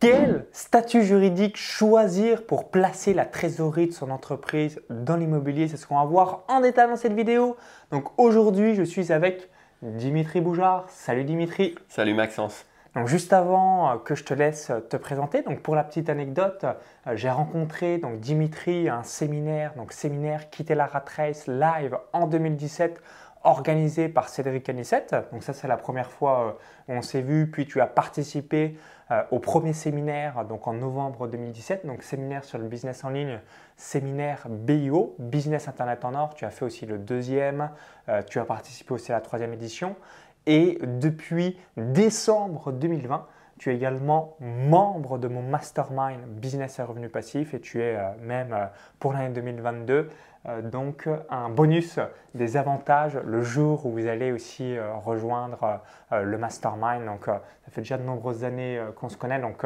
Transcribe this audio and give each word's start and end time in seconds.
Quel 0.00 0.46
statut 0.52 1.02
juridique 1.02 1.56
choisir 1.56 2.46
pour 2.46 2.70
placer 2.70 3.14
la 3.14 3.24
trésorerie 3.24 3.88
de 3.88 3.92
son 3.92 4.10
entreprise 4.10 4.80
dans 4.90 5.16
l'immobilier? 5.16 5.66
C'est 5.66 5.76
ce 5.76 5.88
qu'on 5.88 5.96
va 5.96 6.04
voir 6.04 6.44
en 6.46 6.60
détail 6.60 6.86
dans 6.86 6.94
cette 6.94 7.14
vidéo. 7.14 7.56
Donc 7.90 8.16
aujourd'hui, 8.16 8.76
je 8.76 8.84
suis 8.84 9.10
avec 9.10 9.50
Dimitri 9.82 10.40
Boujard. 10.40 10.84
Salut 10.88 11.24
Dimitri. 11.24 11.74
Salut 11.88 12.14
Maxence. 12.14 12.64
Donc 12.94 13.08
juste 13.08 13.32
avant 13.32 13.90
euh, 13.90 13.96
que 13.96 14.14
je 14.14 14.22
te 14.22 14.34
laisse 14.34 14.70
te 14.88 14.96
présenter, 14.96 15.42
donc 15.42 15.62
pour 15.62 15.74
la 15.74 15.82
petite 15.82 16.08
anecdote, 16.08 16.64
euh, 16.64 17.16
j'ai 17.16 17.28
rencontré 17.28 17.98
donc 17.98 18.20
Dimitri 18.20 18.88
à 18.88 18.98
un 18.98 19.02
séminaire, 19.02 19.74
donc 19.74 19.92
séminaire 19.92 20.48
Quitter 20.48 20.76
la 20.76 20.86
rat 20.86 21.04
race 21.16 21.48
live 21.48 21.98
en 22.12 22.28
2017 22.28 23.00
organisé 23.44 24.08
par 24.08 24.28
Cédric 24.28 24.68
Anissette. 24.68 25.14
Donc 25.32 25.42
ça, 25.42 25.52
c'est 25.52 25.68
la 25.68 25.76
première 25.76 26.10
fois 26.10 26.56
euh, 26.88 26.92
où 26.92 26.96
on 26.96 27.02
s'est 27.02 27.22
vu. 27.22 27.50
Puis 27.50 27.66
tu 27.66 27.80
as 27.80 27.86
participé 27.86 28.76
euh, 28.76 28.97
au 29.30 29.38
premier 29.38 29.72
séminaire, 29.72 30.44
donc 30.44 30.66
en 30.66 30.74
novembre 30.74 31.28
2017, 31.28 31.86
donc 31.86 32.02
séminaire 32.02 32.44
sur 32.44 32.58
le 32.58 32.68
business 32.68 33.04
en 33.04 33.08
ligne, 33.08 33.40
séminaire 33.76 34.46
BIO, 34.50 35.14
Business 35.18 35.68
Internet 35.68 36.04
en 36.04 36.14
Or. 36.14 36.34
Tu 36.34 36.44
as 36.44 36.50
fait 36.50 36.64
aussi 36.64 36.84
le 36.84 36.98
deuxième. 36.98 37.70
Euh, 38.08 38.22
tu 38.22 38.38
as 38.38 38.44
participé 38.44 38.92
aussi 38.92 39.12
à 39.12 39.14
la 39.14 39.20
troisième 39.20 39.52
édition. 39.52 39.96
Et 40.46 40.78
depuis 40.82 41.58
décembre 41.76 42.72
2020, 42.72 43.26
tu 43.58 43.70
es 43.70 43.74
également 43.74 44.36
membre 44.40 45.18
de 45.18 45.28
mon 45.28 45.42
mastermind 45.42 46.20
business 46.26 46.78
et 46.78 46.82
revenus 46.82 47.10
passifs 47.10 47.54
et 47.54 47.60
tu 47.60 47.82
es 47.82 47.96
euh, 47.96 48.10
même 48.20 48.52
euh, 48.52 48.66
pour 48.98 49.12
l'année 49.12 49.34
2022 49.34 49.94
euh, 49.94 50.04
donc 50.62 51.08
un 51.30 51.48
bonus 51.48 51.98
des 52.34 52.56
avantages 52.56 53.18
le 53.24 53.42
jour 53.42 53.86
où 53.86 53.90
vous 53.90 54.06
allez 54.06 54.32
aussi 54.32 54.76
rejoindre 55.04 55.80
le 56.10 56.38
mastermind. 56.38 57.04
Donc 57.04 57.26
ça 57.26 57.70
fait 57.70 57.82
déjà 57.82 57.98
de 57.98 58.02
nombreuses 58.02 58.44
années 58.44 58.80
qu'on 58.96 59.08
se 59.08 59.16
connaît. 59.16 59.40
Donc 59.40 59.64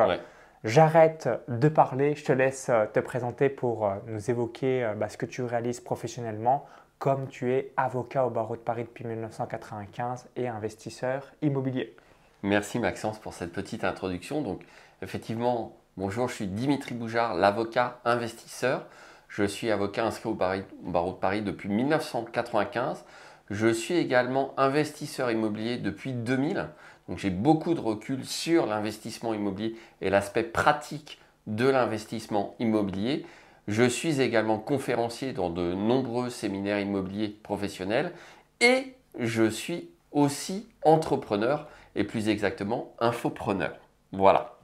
j'arrête 0.64 1.28
de 1.48 1.68
parler, 1.68 2.14
je 2.14 2.24
te 2.24 2.32
laisse 2.32 2.70
te 2.92 3.00
présenter 3.00 3.48
pour 3.48 3.90
nous 4.06 4.30
évoquer 4.30 4.92
bah, 4.96 5.08
ce 5.08 5.16
que 5.16 5.26
tu 5.26 5.42
réalises 5.42 5.80
professionnellement 5.80 6.66
comme 7.02 7.26
tu 7.26 7.52
es 7.52 7.72
avocat 7.76 8.24
au 8.24 8.30
barreau 8.30 8.54
de 8.54 8.60
Paris 8.60 8.84
depuis 8.84 9.04
1995 9.04 10.28
et 10.36 10.46
investisseur 10.46 11.32
immobilier. 11.42 11.96
Merci 12.44 12.78
Maxence 12.78 13.18
pour 13.18 13.34
cette 13.34 13.50
petite 13.50 13.82
introduction. 13.82 14.40
Donc 14.40 14.62
effectivement, 15.02 15.74
bonjour, 15.96 16.28
je 16.28 16.34
suis 16.34 16.46
Dimitri 16.46 16.94
Boujard, 16.94 17.34
l'avocat 17.34 17.98
investisseur. 18.04 18.86
Je 19.32 19.44
suis 19.44 19.70
avocat 19.70 20.04
inscrit 20.04 20.28
au, 20.28 20.34
barreau 20.34 21.12
de 21.12 21.16
Paris 21.16 21.40
depuis 21.40 21.70
1995. 21.70 23.02
Je 23.48 23.68
suis 23.68 23.94
également 23.94 24.52
investisseur 24.58 25.30
immobilier 25.30 25.78
depuis 25.78 26.12
2000. 26.12 26.68
Donc 27.08 27.16
j'ai 27.16 27.30
beaucoup 27.30 27.72
de 27.72 27.80
recul 27.80 28.26
sur 28.26 28.66
l'investissement 28.66 29.32
immobilier 29.32 29.74
et 30.02 30.10
l'aspect 30.10 30.42
pratique 30.42 31.18
de 31.46 31.66
l'investissement 31.66 32.54
immobilier. 32.58 33.24
Je 33.68 33.84
suis 33.84 34.20
également 34.20 34.58
conférencier 34.58 35.32
dans 35.32 35.48
de 35.48 35.72
nombreux 35.72 36.28
séminaires 36.28 36.80
immobiliers 36.80 37.34
professionnels 37.42 38.12
et 38.60 38.94
je 39.18 39.48
suis 39.48 39.88
aussi 40.10 40.68
entrepreneur 40.84 41.68
et 41.94 42.04
plus 42.04 42.28
exactement 42.28 42.92
infopreneur. 43.00 43.72
Voilà. 44.12 44.58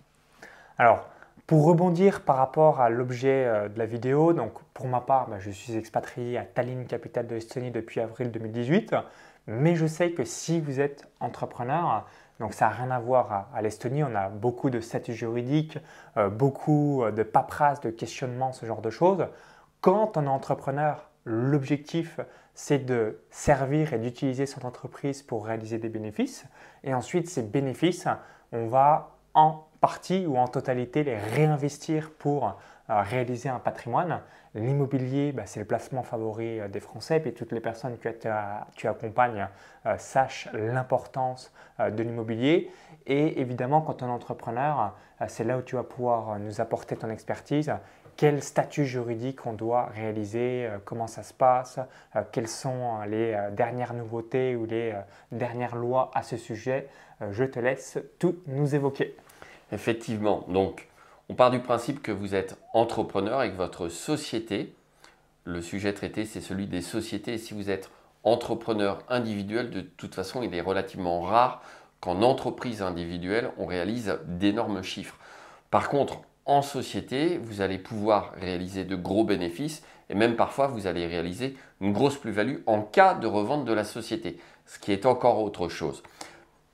Alors, 0.76 1.08
pour 1.48 1.64
rebondir 1.64 2.20
par 2.20 2.36
rapport 2.36 2.78
à 2.78 2.90
l'objet 2.90 3.46
euh, 3.46 3.68
de 3.70 3.78
la 3.78 3.86
vidéo, 3.86 4.34
donc 4.34 4.52
pour 4.74 4.86
ma 4.86 5.00
part, 5.00 5.30
bah, 5.30 5.38
je 5.40 5.50
suis 5.50 5.74
expatrié 5.76 6.36
à 6.36 6.44
Tallinn, 6.44 6.86
capitale 6.86 7.26
de 7.26 7.34
l'Estonie, 7.34 7.70
depuis 7.70 8.00
avril 8.00 8.30
2018. 8.30 8.94
Mais 9.46 9.74
je 9.74 9.86
sais 9.86 10.10
que 10.10 10.24
si 10.26 10.60
vous 10.60 10.78
êtes 10.78 11.08
entrepreneur, 11.20 12.06
donc 12.38 12.52
ça 12.52 12.66
n'a 12.66 12.72
rien 12.72 12.90
à 12.90 12.98
voir 13.00 13.48
à, 13.54 13.62
l'Estonie, 13.62 14.04
on 14.04 14.14
a 14.14 14.28
beaucoup 14.28 14.68
de 14.68 14.78
statuts 14.80 15.14
juridiques, 15.14 15.78
euh, 16.18 16.28
beaucoup 16.28 17.02
de 17.10 17.22
paperasse, 17.22 17.80
de 17.80 17.88
questionnements, 17.88 18.52
ce 18.52 18.66
genre 18.66 18.82
de 18.82 18.90
choses. 18.90 19.26
Quand 19.80 20.18
on 20.18 20.24
est 20.24 20.28
entrepreneur, 20.28 21.08
l'objectif 21.24 22.20
c'est 22.52 22.84
de 22.84 23.20
servir 23.30 23.94
et 23.94 23.98
d'utiliser 23.98 24.44
son 24.44 24.66
entreprise 24.66 25.22
pour 25.22 25.46
réaliser 25.46 25.78
des 25.78 25.88
bénéfices. 25.88 26.44
Et 26.84 26.92
ensuite, 26.92 27.30
ces 27.30 27.42
bénéfices, 27.42 28.06
on 28.52 28.66
va 28.66 29.14
en 29.32 29.67
partie 29.80 30.26
ou 30.26 30.36
en 30.36 30.48
totalité 30.48 31.04
les 31.04 31.16
réinvestir 31.16 32.10
pour 32.10 32.46
euh, 32.90 33.02
réaliser 33.02 33.48
un 33.48 33.58
patrimoine. 33.58 34.20
L'immobilier, 34.54 35.32
bah, 35.32 35.42
c'est 35.46 35.60
le 35.60 35.66
placement 35.66 36.02
favori 36.02 36.60
euh, 36.60 36.68
des 36.68 36.80
Français. 36.80 37.22
Et 37.24 37.32
toutes 37.32 37.52
les 37.52 37.60
personnes 37.60 37.98
que 37.98 38.08
tu, 38.76 38.88
accompagnes 38.88 39.48
euh, 39.86 39.96
sachent 39.98 40.48
l'importance 40.52 41.52
de 41.78 42.02
l'immobilier. 42.02 42.70
Et 43.06 43.40
évidemment, 43.40 43.80
quand 43.80 43.94
tu 43.94 44.04
es 44.04 44.08
entrepreneur, 44.08 44.96
c'est 45.28 45.44
là 45.44 45.58
où 45.58 45.62
tu 45.62 45.76
vas 45.76 45.84
pouvoir 45.84 46.38
nous 46.40 46.60
apporter 46.60 46.96
ton 46.96 47.08
expertise 47.08 47.72
quel 48.18 48.42
statut 48.42 48.84
juridique 48.84 49.46
on 49.46 49.52
doit 49.52 49.86
réaliser, 49.94 50.66
euh, 50.66 50.78
comment 50.84 51.06
ça 51.06 51.22
se 51.22 51.32
passe, 51.32 51.78
euh, 52.16 52.22
quelles 52.32 52.48
sont 52.48 52.98
euh, 53.00 53.06
les 53.06 53.54
dernières 53.54 53.94
nouveautés 53.94 54.56
ou 54.56 54.66
les 54.66 54.92
dernières 55.30 55.76
lois 55.76 56.10
à 56.12 56.22
ce 56.24 56.36
sujet. 56.36 56.88
Je 57.30 57.44
te 57.44 57.60
laisse 57.60 57.98
tout 58.18 58.36
nous 58.46 58.74
évoquer. 58.74 59.16
Effectivement, 59.72 60.44
donc 60.48 60.88
on 61.28 61.34
part 61.34 61.50
du 61.50 61.60
principe 61.60 62.02
que 62.02 62.12
vous 62.12 62.34
êtes 62.34 62.56
entrepreneur 62.72 63.42
et 63.42 63.50
que 63.50 63.56
votre 63.56 63.88
société, 63.88 64.74
le 65.44 65.60
sujet 65.60 65.92
traité 65.92 66.24
c'est 66.24 66.40
celui 66.40 66.66
des 66.66 66.82
sociétés, 66.82 67.38
si 67.38 67.54
vous 67.54 67.70
êtes 67.70 67.90
entrepreneur 68.24 69.02
individuel, 69.08 69.70
de 69.70 69.80
toute 69.82 70.14
façon 70.14 70.42
il 70.42 70.54
est 70.54 70.60
relativement 70.60 71.20
rare 71.20 71.62
qu'en 72.00 72.22
entreprise 72.22 72.82
individuelle 72.82 73.50
on 73.58 73.66
réalise 73.66 74.18
d'énormes 74.26 74.82
chiffres. 74.82 75.18
Par 75.70 75.90
contre, 75.90 76.20
en 76.46 76.62
société, 76.62 77.36
vous 77.36 77.60
allez 77.60 77.76
pouvoir 77.76 78.32
réaliser 78.40 78.84
de 78.84 78.96
gros 78.96 79.24
bénéfices 79.24 79.82
et 80.08 80.14
même 80.14 80.34
parfois 80.34 80.66
vous 80.66 80.86
allez 80.86 81.06
réaliser 81.06 81.58
une 81.82 81.92
grosse 81.92 82.16
plus-value 82.16 82.60
en 82.64 82.80
cas 82.80 83.12
de 83.12 83.26
revente 83.26 83.66
de 83.66 83.72
la 83.74 83.84
société, 83.84 84.38
ce 84.64 84.78
qui 84.78 84.92
est 84.92 85.04
encore 85.04 85.42
autre 85.42 85.68
chose. 85.68 86.02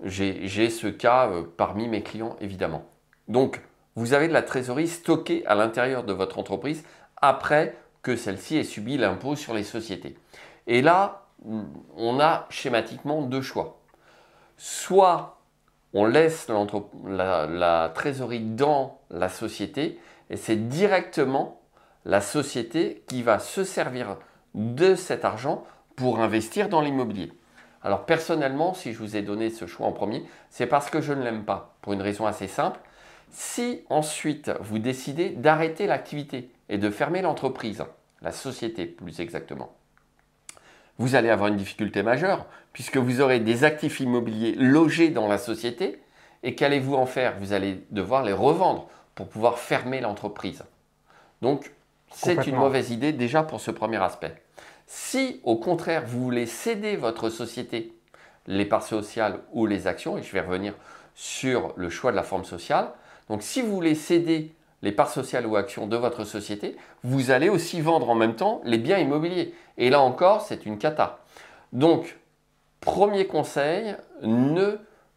J'ai 0.04 0.70
ce 0.70 0.87
cas 0.87 1.28
euh, 1.28 1.44
parmi 1.56 1.88
mes 1.88 2.03
clients 2.03 2.37
évidemment. 2.41 2.84
Donc, 3.28 3.60
vous 3.97 4.12
avez 4.12 4.28
de 4.28 4.32
la 4.32 4.42
trésorerie 4.42 4.88
stockée 4.88 5.44
à 5.47 5.54
l'intérieur 5.54 6.04
de 6.04 6.12
votre 6.12 6.38
entreprise 6.38 6.84
après 7.16 7.76
que 8.03 8.16
celle-ci 8.16 8.56
ait 8.59 8.65
subi 8.65 8.98
l'impôt 8.98 9.34
sur 9.34 9.54
les 9.54 9.65
sociétés. 9.65 10.16
Et 10.66 10.82
là, 10.82 11.26
on 11.97 12.20
a 12.20 12.47
schématiquement 12.50 13.22
deux 13.22 13.42
choix. 13.42 13.81
Soit 14.56 15.38
on 15.94 16.04
laisse 16.04 16.48
la, 17.06 17.92
trésorerie 17.94 18.41
dans 18.41 19.00
la 19.10 19.28
société 19.28 19.98
et 20.28 20.36
c'est 20.36 20.69
directement 20.69 21.60
la 22.04 22.21
société 22.21 23.04
qui 23.06 23.22
va 23.22 23.38
se 23.38 23.65
servir 23.65 24.16
de 24.54 24.94
cet 24.94 25.25
argent 25.25 25.65
pour 25.97 26.21
investir 26.21 26.69
dans 26.69 26.81
l'immobilier. 26.81 27.32
Alors 27.84 28.06
personnellement, 28.06 28.72
si 28.72 28.93
je 28.93 28.99
vous 28.99 29.15
ai 29.15 29.22
donné 29.22 29.50
ce 29.50 29.67
choix 29.67 29.87
en 29.87 29.93
premier, 29.93 30.25
c'est 30.49 30.67
parce 30.67 30.89
que 30.89 31.03
je 31.03 31.12
ne 31.12 31.22
l'aime 31.22 31.45
pas, 31.45 31.77
pour 31.83 31.93
une 31.93 32.03
raison 32.03 32.27
assez 32.27 32.49
simple. 32.49 32.81
Si 33.31 33.83
ensuite 33.91 34.50
vous 34.61 34.78
décidez 34.78 35.31
d'arrêter 35.31 35.87
l'activité 35.87 36.50
et 36.71 36.78
de 36.78 36.91
fermer 36.91 37.21
l'entreprise, 37.21 37.84
la 38.22 38.33
société 38.33 38.87
plus 38.87 39.21
exactement, 39.21 39.75
vous 40.99 41.15
allez 41.15 41.28
avoir 41.28 41.49
une 41.49 41.56
difficulté 41.56 42.03
majeure 42.03 42.47
puisque 42.72 42.97
vous 42.97 43.21
aurez 43.21 43.41
des 43.41 43.65
actifs 43.65 44.01
immobiliers 44.01 44.55
logés 44.55 45.11
dans 45.11 45.28
la 45.28 45.39
société 45.39 46.01
et 46.43 46.55
qu'allez-vous 46.55 46.95
en 46.95 47.06
faire? 47.06 47.34
Vous 47.39 47.53
allez 47.53 47.84
devoir 47.91 48.22
les 48.22 48.33
revendre 48.33 48.89
pour 49.15 49.28
pouvoir 49.28 49.59
fermer 49.59 50.01
l'entreprise. 50.01 50.65
Donc, 51.43 51.72
c'est 52.12 52.47
une 52.47 52.56
mauvaise 52.56 52.91
idée 52.91 53.12
déjà 53.12 53.43
pour 53.43 53.61
ce 53.61 53.71
premier 53.71 54.03
aspect. 54.03 54.41
Si 54.87 55.41
au 55.45 55.56
contraire 55.56 56.05
vous 56.06 56.22
voulez 56.22 56.47
céder 56.47 56.97
votre 56.97 57.31
société, 57.31 57.93
les 58.47 58.67
parts 58.67 58.83
sociales 58.83 59.41
ou 59.53 59.67
les 59.67 59.87
actions, 59.87 60.19
et 60.19 60.22
je 60.22 60.33
vais 60.33 60.41
revenir 60.41 60.75
sur 61.15 61.72
le 61.77 61.89
choix 61.89 62.11
de 62.11 62.17
la 62.17 62.22
forme 62.22 62.45
sociale, 62.45 62.91
donc 63.28 63.43
si 63.43 63.62
vous 63.62 63.72
voulez 63.72 63.95
céder 63.95 64.54
les 64.83 64.92
parts 64.92 65.10
sociales 65.10 65.47
ou 65.47 65.57
actions 65.57 65.86
de 65.86 65.97
votre 65.97 66.25
société, 66.25 66.77
vous 67.03 67.31
allez 67.31 67.48
aussi 67.48 67.81
vendre 67.81 68.10
en 68.10 68.15
même 68.15 68.36
temps 68.36 68.60
les 68.65 68.77
biens 68.77 68.98
immobiliers. 68.98 69.54
Et 69.78 69.89
là 69.89 70.01
encore, 70.01 70.42
c'est 70.42 70.66
une 70.66 70.77
cata. 70.77 71.21
Donc, 71.72 72.19
premier 72.80 73.27
conseil, 73.27 73.97
ne 74.22 74.77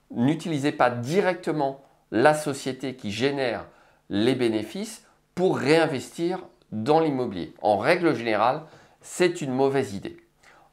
n'utilisez 0.09 0.71
pas 0.71 0.89
directement 0.89 1.81
la 2.11 2.33
société 2.33 2.95
qui 2.95 3.11
génère 3.11 3.65
les 4.09 4.35
bénéfices 4.35 5.03
pour 5.35 5.57
réinvestir 5.57 6.39
dans 6.71 7.01
l'immobilier. 7.01 7.53
En 7.61 7.77
règle 7.77 8.15
générale, 8.15 8.61
c'est 9.01 9.41
une 9.41 9.53
mauvaise 9.53 9.93
idée. 9.93 10.17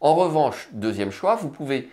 En 0.01 0.15
revanche, 0.15 0.69
deuxième 0.73 1.11
choix, 1.11 1.37
vous 1.37 1.49
pouvez 1.49 1.89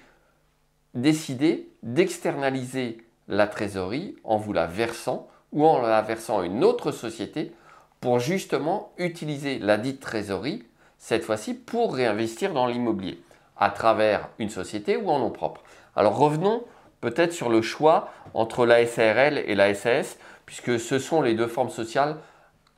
décider 0.94 1.70
d'externaliser 1.84 2.98
la 3.28 3.48
trésorerie 3.48 4.16
en 4.24 4.38
vous 4.38 4.54
la 4.54 4.68
versant 4.68 5.28
ou 5.52 5.66
en 5.66 5.82
la 5.82 6.02
versant 6.02 6.40
à 6.40 6.46
une 6.46 6.64
autre 6.64 6.92
société 6.92 7.54
pour 8.00 8.20
justement 8.20 8.92
utiliser 8.98 9.60
la 9.60 9.78
dite 9.78 10.00
trésorerie, 10.00 10.64
cette 10.98 11.24
fois-ci 11.24 11.54
pour 11.54 11.96
réinvestir 11.96 12.54
dans 12.54 12.68
l'immobilier, 12.68 13.22
à 13.58 13.70
travers 13.70 14.30
une 14.40 14.50
société 14.50 14.98
ou 14.98 15.10
en 15.10 15.20
nom 15.20 15.30
propre. 15.30 15.64
Alors 15.96 16.18
revenons 16.18 16.64
peut-être 17.00 17.34
sur 17.34 17.50
le 17.50 17.62
choix 17.62 18.10
entre 18.34 18.66
la 18.66 18.86
SARL 18.86 19.38
et 19.38 19.56
la 19.56 19.74
SAS, 19.74 20.18
puisque 20.46 20.80
ce 20.80 21.00
sont 21.00 21.22
les 21.22 21.34
deux 21.34 21.48
formes 21.48 21.70
sociales 21.70 22.18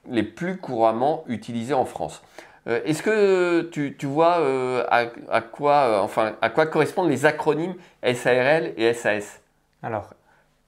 les 0.09 0.23
plus 0.23 0.57
couramment 0.57 1.23
utilisées 1.27 1.73
en 1.73 1.85
France. 1.85 2.21
Euh, 2.67 2.81
est-ce 2.85 3.03
que 3.03 3.61
tu, 3.61 4.05
vois 4.05 4.39
euh, 4.39 4.85
à, 4.89 5.41
quoi, 5.41 6.01
enfin, 6.01 6.35
à 6.41 6.49
quoi 6.49 6.65
correspondent 6.65 7.09
les 7.09 7.25
acronymes 7.25 7.75
SARL 8.03 8.73
et 8.77 8.93
SAS 8.93 9.41
Alors, 9.81 10.13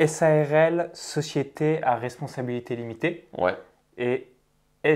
SARL, 0.06 0.90
Société 0.94 1.82
à 1.84 1.96
responsabilité 1.96 2.76
limitée. 2.76 3.28
Ouais. 3.38 3.56
Et 3.98 4.28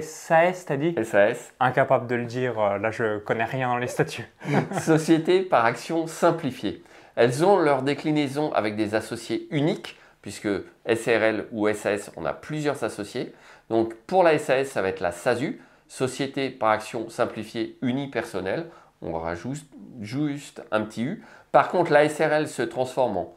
SAS, 0.01 0.65
t'as 0.65 0.77
dit 0.77 0.95
SAS. 1.03 1.53
Incapable 1.59 2.07
de 2.07 2.15
le 2.15 2.25
dire, 2.25 2.59
euh, 2.59 2.77
là 2.77 2.91
je 2.91 3.17
connais 3.19 3.45
rien 3.45 3.69
dans 3.69 3.77
les 3.77 3.87
statuts. 3.87 4.27
Société 4.79 5.41
par 5.41 5.65
action 5.65 6.05
simplifiée. 6.05 6.83
Elles 7.15 7.43
ont 7.43 7.57
leur 7.57 7.81
déclinaison 7.81 8.53
avec 8.53 8.75
des 8.75 8.93
associés 8.93 9.47
uniques, 9.51 9.97
puisque 10.21 10.49
SRL 10.85 11.47
ou 11.51 11.71
SAS, 11.73 12.11
on 12.17 12.25
a 12.25 12.33
plusieurs 12.33 12.83
associés. 12.83 13.33
Donc 13.69 13.95
pour 14.05 14.23
la 14.23 14.37
SAS, 14.37 14.67
ça 14.67 14.81
va 14.81 14.89
être 14.89 14.99
la 14.99 15.11
SASU, 15.11 15.59
Société 15.89 16.49
par 16.49 16.69
action 16.69 17.09
simplifiée 17.09 17.77
unipersonnelle. 17.81 18.67
On 19.01 19.19
rajoute 19.19 19.65
juste 19.99 20.63
un 20.71 20.83
petit 20.83 21.03
U. 21.03 21.23
Par 21.51 21.67
contre, 21.67 21.91
la 21.91 22.07
SRL 22.07 22.47
se 22.47 22.61
transforme 22.61 23.17
en 23.17 23.33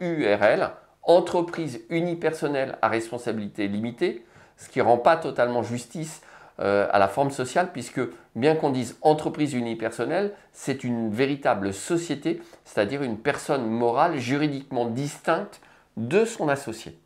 EURL, 0.00 0.70
Entreprise 1.04 1.80
unipersonnelle 1.90 2.78
à 2.80 2.88
responsabilité 2.88 3.66
limitée 3.66 4.24
ce 4.62 4.68
qui 4.68 4.78
ne 4.78 4.84
rend 4.84 4.98
pas 4.98 5.16
totalement 5.16 5.62
justice 5.62 6.22
euh, 6.60 6.86
à 6.92 6.98
la 6.98 7.08
forme 7.08 7.30
sociale, 7.30 7.70
puisque 7.72 8.00
bien 8.36 8.54
qu'on 8.54 8.70
dise 8.70 8.96
entreprise 9.02 9.54
unipersonnelle, 9.54 10.32
c'est 10.52 10.84
une 10.84 11.10
véritable 11.10 11.72
société, 11.72 12.40
c'est-à-dire 12.64 13.02
une 13.02 13.18
personne 13.18 13.66
morale 13.66 14.18
juridiquement 14.18 14.86
distincte 14.86 15.60
de 15.96 16.24
son 16.24 16.48
associé. 16.48 16.96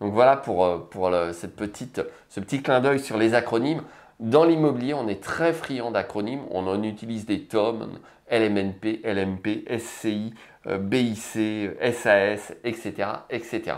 Donc 0.00 0.12
voilà 0.12 0.36
pour, 0.36 0.64
euh, 0.64 0.78
pour 0.78 1.10
cette 1.32 1.54
petite, 1.54 2.02
ce 2.28 2.40
petit 2.40 2.62
clin 2.62 2.80
d'œil 2.80 2.98
sur 2.98 3.16
les 3.16 3.34
acronymes. 3.34 3.82
Dans 4.20 4.44
l'immobilier, 4.44 4.94
on 4.94 5.08
est 5.08 5.22
très 5.22 5.52
friand 5.52 5.90
d'acronymes. 5.90 6.44
On 6.50 6.66
en 6.66 6.82
utilise 6.82 7.26
des 7.26 7.42
TOM, 7.42 7.98
LMNP, 8.30 9.00
LMP, 9.04 9.64
SCI, 9.78 10.34
BIC, 10.66 11.18
SAS, 11.92 12.54
etc., 12.64 13.08
etc. 13.30 13.76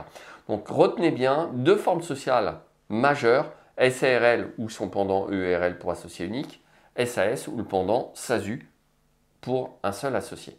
Donc 0.48 0.68
retenez 0.68 1.10
bien 1.10 1.50
deux 1.54 1.76
formes 1.76 2.02
sociales 2.02 2.60
majeur, 2.88 3.52
SARL 3.78 4.52
ou 4.58 4.70
son 4.70 4.88
pendant 4.88 5.28
EURL 5.28 5.78
pour 5.78 5.90
associé 5.90 6.26
unique, 6.26 6.62
SAS 7.04 7.48
ou 7.48 7.56
le 7.56 7.64
pendant 7.64 8.12
SASU 8.14 8.70
pour 9.40 9.78
un 9.82 9.92
seul 9.92 10.16
associé. 10.16 10.56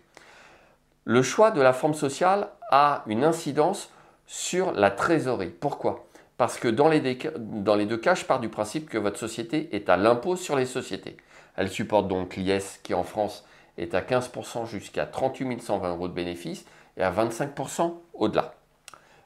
Le 1.06 1.22
choix 1.22 1.52
de 1.52 1.62
la 1.62 1.74
forme 1.74 1.94
sociale 1.94 2.50
a 2.70 3.04
une 3.08 3.24
incidence 3.24 3.92
sur 4.26 4.74
la 4.74 4.92
trésorerie. 4.92 5.50
Pourquoi? 5.50 6.07
Parce 6.38 6.60
que 6.60 6.68
dans 6.68 6.88
les, 6.88 7.00
deux 7.00 7.98
cas, 7.98 8.16
je 8.16 8.24
pars 8.24 8.40
du 8.40 8.50
principe 8.50 8.90
que 8.90 9.00
votre 9.00 9.18
société 9.18 9.76
est 9.76 9.90
à 9.90 9.98
l'impôt 9.98 10.36
sur 10.36 10.56
les 10.56 10.68
sociétés. 10.68 11.18
Elle 11.56 11.70
supporte 11.70 12.08
donc 12.08 12.36
l'IS 12.36 12.80
qui 12.84 12.94
en 12.94 13.04
France 13.04 13.44
est 13.80 13.96
à 13.96 14.02
15% 14.02 14.68
jusqu'à 14.68 15.08
38 15.08 15.62
120 15.62 15.90
euros 15.90 16.08
de 16.08 16.14
bénéfices 16.14 16.66
et 16.96 17.02
à 17.02 17.12
25% 17.12 17.96
au-delà. 18.14 18.54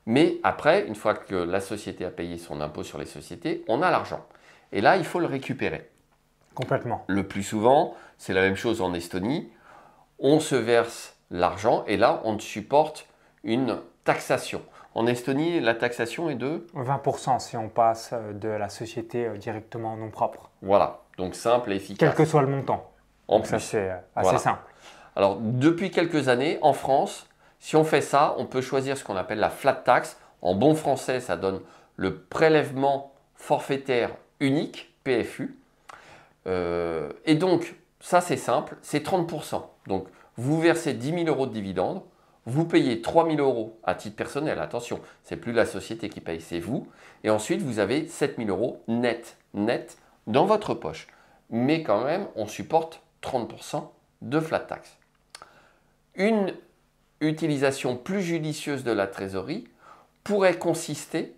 Mais 0.06 0.38
après, 0.44 0.88
une 0.88 0.96
fois 0.96 1.14
que 1.14 1.36
la 1.36 1.60
société 1.60 2.06
a 2.06 2.10
payé 2.10 2.38
son 2.38 2.62
impôt 2.62 2.84
sur 2.84 2.98
les 2.98 3.06
sociétés, 3.06 3.64
on 3.68 3.82
a 3.82 3.92
l'argent. 3.92 4.26
Et 4.72 4.80
là, 4.82 4.96
il 4.96 5.04
faut 5.04 5.20
le 5.20 5.26
récupérer. 5.26 5.90
Complètement. 6.56 7.04
Le 7.08 7.28
plus 7.28 7.44
souvent, 7.44 7.96
c'est 8.18 8.34
la 8.34 8.42
même 8.42 8.56
chose 8.56 8.82
en 8.82 8.94
Estonie. 8.94 9.50
On 10.20 10.40
se 10.40 10.56
verse 10.56 11.16
l'argent 11.30 11.84
et 11.88 11.98
là, 11.98 12.22
on 12.24 12.40
supporte 12.40 13.08
une 13.44 13.80
taxation. 14.04 14.62
En 14.94 15.08
Estonie, 15.08 15.60
la 15.62 15.74
taxation 15.74 16.30
est 16.30 16.36
de 16.36 16.68
20% 16.76 17.40
si 17.40 17.56
on 17.56 17.70
passe 17.70 18.14
de 18.34 18.50
la 18.50 18.68
société 18.68 19.26
euh, 19.26 19.38
directement 19.38 19.94
en 19.94 19.98
nom 19.98 20.10
propre. 20.10 20.50
Voilà, 20.62 21.00
donc 21.18 21.36
simple 21.36 21.72
et 21.72 21.78
efficace. 21.78 22.10
Quel 22.10 22.16
que 22.16 22.30
soit 22.30 22.42
le 22.42 22.48
montant. 22.48 22.92
En 23.28 23.40
plus. 23.40 23.50
Ça, 23.50 23.60
c'est 23.60 23.90
euh, 23.90 23.96
assez 24.16 24.38
simple. 24.38 24.62
Alors, 25.16 25.38
depuis 25.40 25.92
quelques 25.92 26.28
années, 26.28 26.60
en 26.62 26.74
France, 26.74 27.28
si 27.60 27.76
on 27.76 27.84
fait 27.84 28.02
ça, 28.02 28.36
on 28.38 28.46
peut 28.46 28.62
choisir 28.62 28.98
ce 28.98 29.04
qu'on 29.04 29.16
appelle 29.16 29.40
la 29.40 29.50
flat 29.50 29.74
tax. 29.74 30.18
En 30.42 30.56
bon 30.56 30.76
français, 30.76 31.20
ça 31.20 31.38
donne 31.38 31.62
le 31.96 32.18
prélèvement 32.18 33.14
forfaitaire 33.36 34.10
unique, 34.40 34.94
PFU. 35.04 35.58
Euh, 36.48 37.12
et 37.26 37.36
donc, 37.36 37.76
ça 38.00 38.20
c'est 38.20 38.38
simple, 38.38 38.76
c'est 38.82 39.06
30%. 39.06 39.62
Donc, 39.88 40.08
vous 40.38 40.60
versez 40.60 40.94
10 40.94 41.12
000 41.12 41.24
euros 41.28 41.46
de 41.46 41.54
dividendes, 41.54 42.02
vous 42.46 42.66
payez 42.66 43.02
3 43.02 43.28
000 43.30 43.38
euros 43.38 43.80
à 43.84 43.94
titre 43.94 44.16
personnel, 44.16 44.60
attention, 44.60 45.00
c'est 45.24 45.38
plus 45.38 45.54
la 45.54 45.66
société 45.66 46.10
qui 46.10 46.22
paye, 46.22 46.42
c'est 46.42 46.60
vous. 46.60 46.88
Et 47.24 47.30
ensuite, 47.30 47.62
vous 47.62 47.80
avez 47.80 48.08
7 48.08 48.38
000 48.38 48.50
euros 48.50 48.82
net, 48.88 49.38
net 49.54 49.98
dans 50.28 50.46
votre 50.46 50.74
poche. 50.74 51.08
Mais 51.50 51.84
quand 51.84 52.04
même, 52.04 52.28
on 52.36 52.48
supporte 52.48 53.02
30% 53.22 53.88
de 54.22 54.40
flat 54.40 54.60
tax. 54.60 54.98
Une 56.16 56.54
utilisation 57.20 57.96
plus 57.96 58.22
judicieuse 58.22 58.84
de 58.84 58.92
la 58.92 59.08
trésorerie 59.08 59.68
pourrait 60.24 60.58
consister 60.58 61.36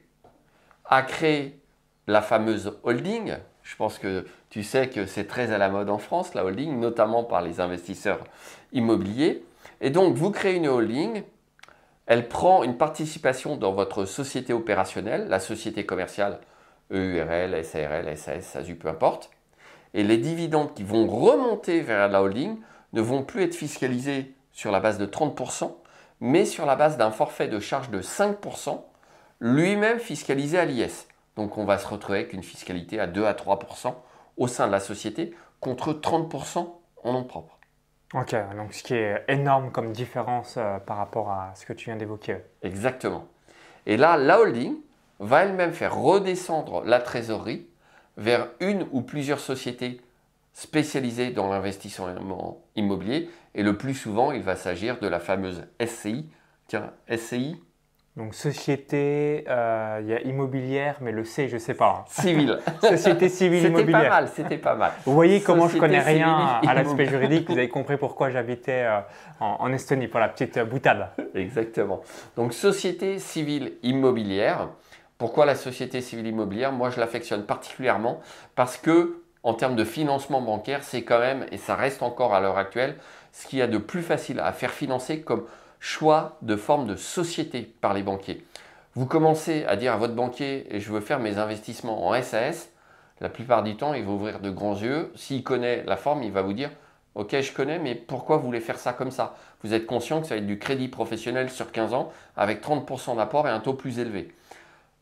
à 0.85 1.01
créer 1.01 1.59
la 2.07 2.21
fameuse 2.21 2.77
holding. 2.83 3.35
Je 3.63 3.75
pense 3.75 3.97
que 3.97 4.25
tu 4.49 4.63
sais 4.63 4.89
que 4.89 5.05
c'est 5.05 5.25
très 5.25 5.51
à 5.51 5.57
la 5.57 5.69
mode 5.69 5.89
en 5.89 5.97
France, 5.97 6.33
la 6.33 6.45
holding, 6.45 6.79
notamment 6.79 7.23
par 7.23 7.41
les 7.41 7.59
investisseurs 7.59 8.23
immobiliers. 8.71 9.43
Et 9.83 9.89
donc, 9.89 10.15
vous 10.15 10.31
créez 10.31 10.55
une 10.55 10.69
holding, 10.69 11.23
elle 12.05 12.29
prend 12.29 12.63
une 12.63 12.77
participation 12.77 13.57
dans 13.57 13.73
votre 13.73 14.05
société 14.05 14.53
opérationnelle, 14.53 15.27
la 15.27 15.41
société 15.41 15.85
commerciale 15.85 16.39
EURL, 16.89 17.61
SARL, 17.65 18.17
SAS, 18.17 18.45
SASU, 18.45 18.75
peu 18.75 18.87
importe. 18.87 19.29
Et 19.93 20.05
les 20.05 20.17
dividendes 20.17 20.73
qui 20.73 20.83
vont 20.83 21.05
remonter 21.05 21.81
vers 21.81 22.07
la 22.07 22.23
holding 22.23 22.59
ne 22.93 23.01
vont 23.01 23.23
plus 23.23 23.43
être 23.43 23.55
fiscalisés 23.55 24.33
sur 24.53 24.71
la 24.71 24.79
base 24.79 24.97
de 24.97 25.05
30%, 25.05 25.75
mais 26.21 26.45
sur 26.45 26.65
la 26.65 26.77
base 26.77 26.95
d'un 26.95 27.11
forfait 27.11 27.49
de 27.49 27.59
charge 27.59 27.89
de 27.89 28.01
5%, 28.01 28.81
lui-même 29.41 29.99
fiscalisé 29.99 30.57
à 30.57 30.63
l'IS. 30.63 31.09
Donc 31.35 31.57
on 31.57 31.65
va 31.65 31.77
se 31.77 31.87
retrouver 31.87 32.19
avec 32.19 32.31
une 32.31 32.43
fiscalité 32.43 33.01
à 33.01 33.07
2 33.07 33.25
à 33.25 33.33
3% 33.33 33.93
au 34.37 34.47
sein 34.47 34.67
de 34.67 34.71
la 34.71 34.79
société 34.79 35.33
contre 35.59 35.91
30% 35.91 36.69
en 37.03 37.11
nom 37.11 37.25
propre. 37.25 37.59
Ok, 38.13 38.35
donc 38.55 38.73
ce 38.73 38.83
qui 38.83 38.93
est 38.93 39.23
énorme 39.27 39.71
comme 39.71 39.91
différence 39.91 40.55
euh, 40.57 40.77
par 40.77 40.97
rapport 40.97 41.31
à 41.31 41.53
ce 41.55 41.65
que 41.65 41.73
tu 41.73 41.85
viens 41.85 41.95
d'évoquer. 41.95 42.37
Exactement. 42.61 43.25
Et 43.87 43.97
là, 43.97 44.17
la 44.17 44.39
holding 44.39 44.75
va 45.19 45.43
elle-même 45.43 45.73
faire 45.73 45.95
redescendre 45.95 46.83
la 46.85 46.99
trésorerie 46.99 47.67
vers 48.17 48.49
une 48.59 48.85
ou 48.91 49.01
plusieurs 49.01 49.39
sociétés 49.39 49.99
spécialisé 50.53 51.31
dans 51.31 51.49
l'investissement 51.49 52.61
immobilier 52.75 53.29
et 53.55 53.63
le 53.63 53.77
plus 53.77 53.95
souvent, 53.95 54.31
il 54.31 54.43
va 54.43 54.55
s'agir 54.55 54.99
de 54.99 55.07
la 55.07 55.19
fameuse 55.19 55.65
SCI. 55.83 56.29
Tiens, 56.67 56.91
SCI 57.09 57.59
donc 58.15 58.35
société, 58.35 59.43
euh, 59.49 59.99
il 60.03 60.07
y 60.07 60.13
a 60.13 60.21
immobilière, 60.21 60.97
mais 61.01 61.11
le 61.11 61.25
C, 61.25 61.47
je 61.47 61.55
ne 61.55 61.59
sais 61.59 61.73
pas. 61.73 62.05
Civile. 62.07 62.59
société 62.81 63.27
civile 63.27 63.65
immobilière. 63.65 64.01
C'était 64.01 64.03
pas 64.03 64.09
mal, 64.09 64.27
c'était 64.27 64.57
pas 64.57 64.75
mal. 64.75 64.91
Vous 65.05 65.13
voyez 65.13 65.41
comment 65.41 65.67
je 65.67 65.79
connais 65.79 65.99
rien 65.99 66.59
à 66.65 66.73
l'aspect 66.75 67.07
juridique, 67.07 67.49
vous 67.49 67.57
avez 67.57 67.69
compris 67.69 67.97
pourquoi 67.97 68.29
j'habitais 68.29 68.83
euh, 68.85 68.99
en, 69.39 69.73
Estonie, 69.73 70.07
pour 70.07 70.19
la 70.19 70.29
petite 70.29 70.59
boutade. 70.59 71.09
Exactement. 71.33 72.01
Donc 72.35 72.53
société 72.53 73.17
civile 73.17 73.73
immobilière. 73.81 74.69
Pourquoi 75.17 75.47
la 75.47 75.55
société 75.55 76.01
civile 76.01 76.27
immobilière? 76.27 76.71
Moi, 76.71 76.91
je 76.91 76.99
l'affectionne 76.99 77.45
particulièrement 77.45 78.19
parce 78.55 78.77
que 78.77 79.23
en 79.41 79.55
termes 79.55 79.75
de 79.75 79.83
financement 79.83 80.41
bancaire, 80.41 80.83
c'est 80.83 81.01
quand 81.01 81.19
même, 81.19 81.47
et 81.51 81.57
ça 81.57 81.75
reste 81.75 82.03
encore 82.03 82.35
à 82.35 82.41
l'heure 82.41 82.57
actuelle, 82.57 82.95
ce 83.31 83.47
qu'il 83.47 83.59
y 83.59 83.61
a 83.61 83.67
de 83.67 83.77
plus 83.79 84.03
facile 84.03 84.39
à 84.39 84.51
faire 84.53 84.71
financer 84.71 85.21
comme 85.21 85.45
choix 85.83 86.37
de 86.41 86.55
forme 86.55 86.87
de 86.87 86.95
société 86.95 87.61
par 87.81 87.93
les 87.93 88.03
banquiers. 88.03 88.45
Vous 88.95 89.05
commencez 89.05 89.65
à 89.65 89.75
dire 89.75 89.91
à 89.91 89.97
votre 89.97 90.15
banquier, 90.15 90.65
je 90.71 90.89
veux 90.89 91.01
faire 91.01 91.19
mes 91.19 91.39
investissements 91.39 92.07
en 92.07 92.21
SAS, 92.21 92.69
la 93.19 93.27
plupart 93.27 93.63
du 93.63 93.75
temps, 93.75 93.93
il 93.93 94.05
va 94.05 94.11
ouvrir 94.13 94.39
de 94.39 94.49
grands 94.49 94.77
yeux. 94.77 95.11
S'il 95.15 95.43
connaît 95.43 95.83
la 95.85 95.97
forme, 95.97 96.23
il 96.23 96.31
va 96.31 96.41
vous 96.41 96.53
dire, 96.53 96.69
ok, 97.15 97.37
je 97.41 97.51
connais, 97.51 97.79
mais 97.79 97.95
pourquoi 97.95 98.37
vous 98.37 98.45
voulez 98.45 98.61
faire 98.61 98.79
ça 98.79 98.93
comme 98.93 99.11
ça? 99.11 99.35
Vous 99.61 99.73
êtes 99.73 99.85
conscient 99.85 100.21
que 100.21 100.27
ça 100.27 100.35
va 100.35 100.39
être 100.39 100.47
du 100.47 100.57
crédit 100.57 100.87
professionnel 100.87 101.49
sur 101.49 101.73
15 101.73 101.93
ans 101.93 102.13
avec 102.37 102.63
30% 102.65 103.17
d'apport 103.17 103.45
et 103.49 103.51
un 103.51 103.59
taux 103.59 103.73
plus 103.73 103.99
élevé. 103.99 104.33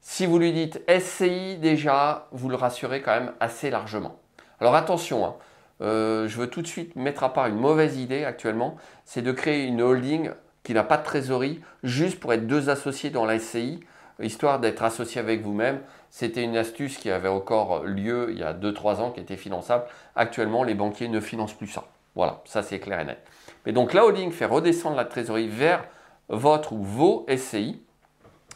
Si 0.02 0.26
vous 0.26 0.40
lui 0.40 0.52
dites 0.52 0.82
SCI 0.90 1.58
déjà, 1.58 2.28
vous 2.32 2.50
le 2.50 2.56
rassurez 2.56 3.04
quand 3.04 3.14
même 3.14 3.34
assez 3.40 3.70
largement. 3.70 4.16
Alors 4.60 4.74
attention, 4.74 5.28
hein. 5.28 5.36
euh, 5.82 6.28
je 6.28 6.38
veux 6.40 6.48
tout 6.48 6.64
de 6.64 6.68
suite 6.68 6.96
mettre 6.96 7.24
à 7.24 7.32
part 7.32 7.46
une 7.46 7.60
mauvaise 7.60 8.00
idée 8.00 8.26
actuellement, 8.26 8.78
c'est 9.06 9.22
de 9.22 9.32
créer 9.32 9.68
une 9.68 9.84
holding 9.84 10.32
qui 10.63 10.74
n'a 10.74 10.84
pas 10.84 10.98
de 10.98 11.03
trésorerie 11.03 11.62
juste 11.84 12.20
pour 12.20 12.34
être 12.34 12.48
deux 12.48 12.70
associés 12.70 13.10
dans 13.10 13.25
la 13.25 13.39
SCI, 13.39 13.80
histoire 14.22 14.60
d'être 14.60 14.84
associé 14.84 15.20
avec 15.20 15.41
vous-même. 15.41 15.80
C'était 16.10 16.44
une 16.44 16.58
astuce 16.58 16.98
qui 16.98 17.10
avait 17.10 17.30
encore 17.30 17.84
lieu 17.84 18.27
il 18.32 18.39
y 18.39 18.44
a 18.44 18.53
2-3 18.53 18.96
ans, 18.98 19.12
qui 19.12 19.20
était 19.20 19.38
finançable. 19.38 19.86
Actuellement, 20.15 20.63
les 20.63 20.75
banquiers 20.75 21.08
ne 21.08 21.20
financent 21.20 21.53
plus 21.53 21.68
ça. 21.68 21.86
Voilà, 22.15 22.41
ça 22.46 22.62
c'est 22.62 22.80
clair 22.80 23.00
et 23.00 23.06
net. 23.06 23.25
Mais 23.65 23.72
donc 23.72 23.94
la 23.94 24.06
holding 24.06 24.32
fait 24.32 24.46
redescendre 24.46 24.98
la 24.98 25.06
trésorerie 25.06 25.48
vers 25.48 25.86
votre 26.30 26.74
ou 26.74 26.84
vos 26.84 27.25
SCI 27.36 27.82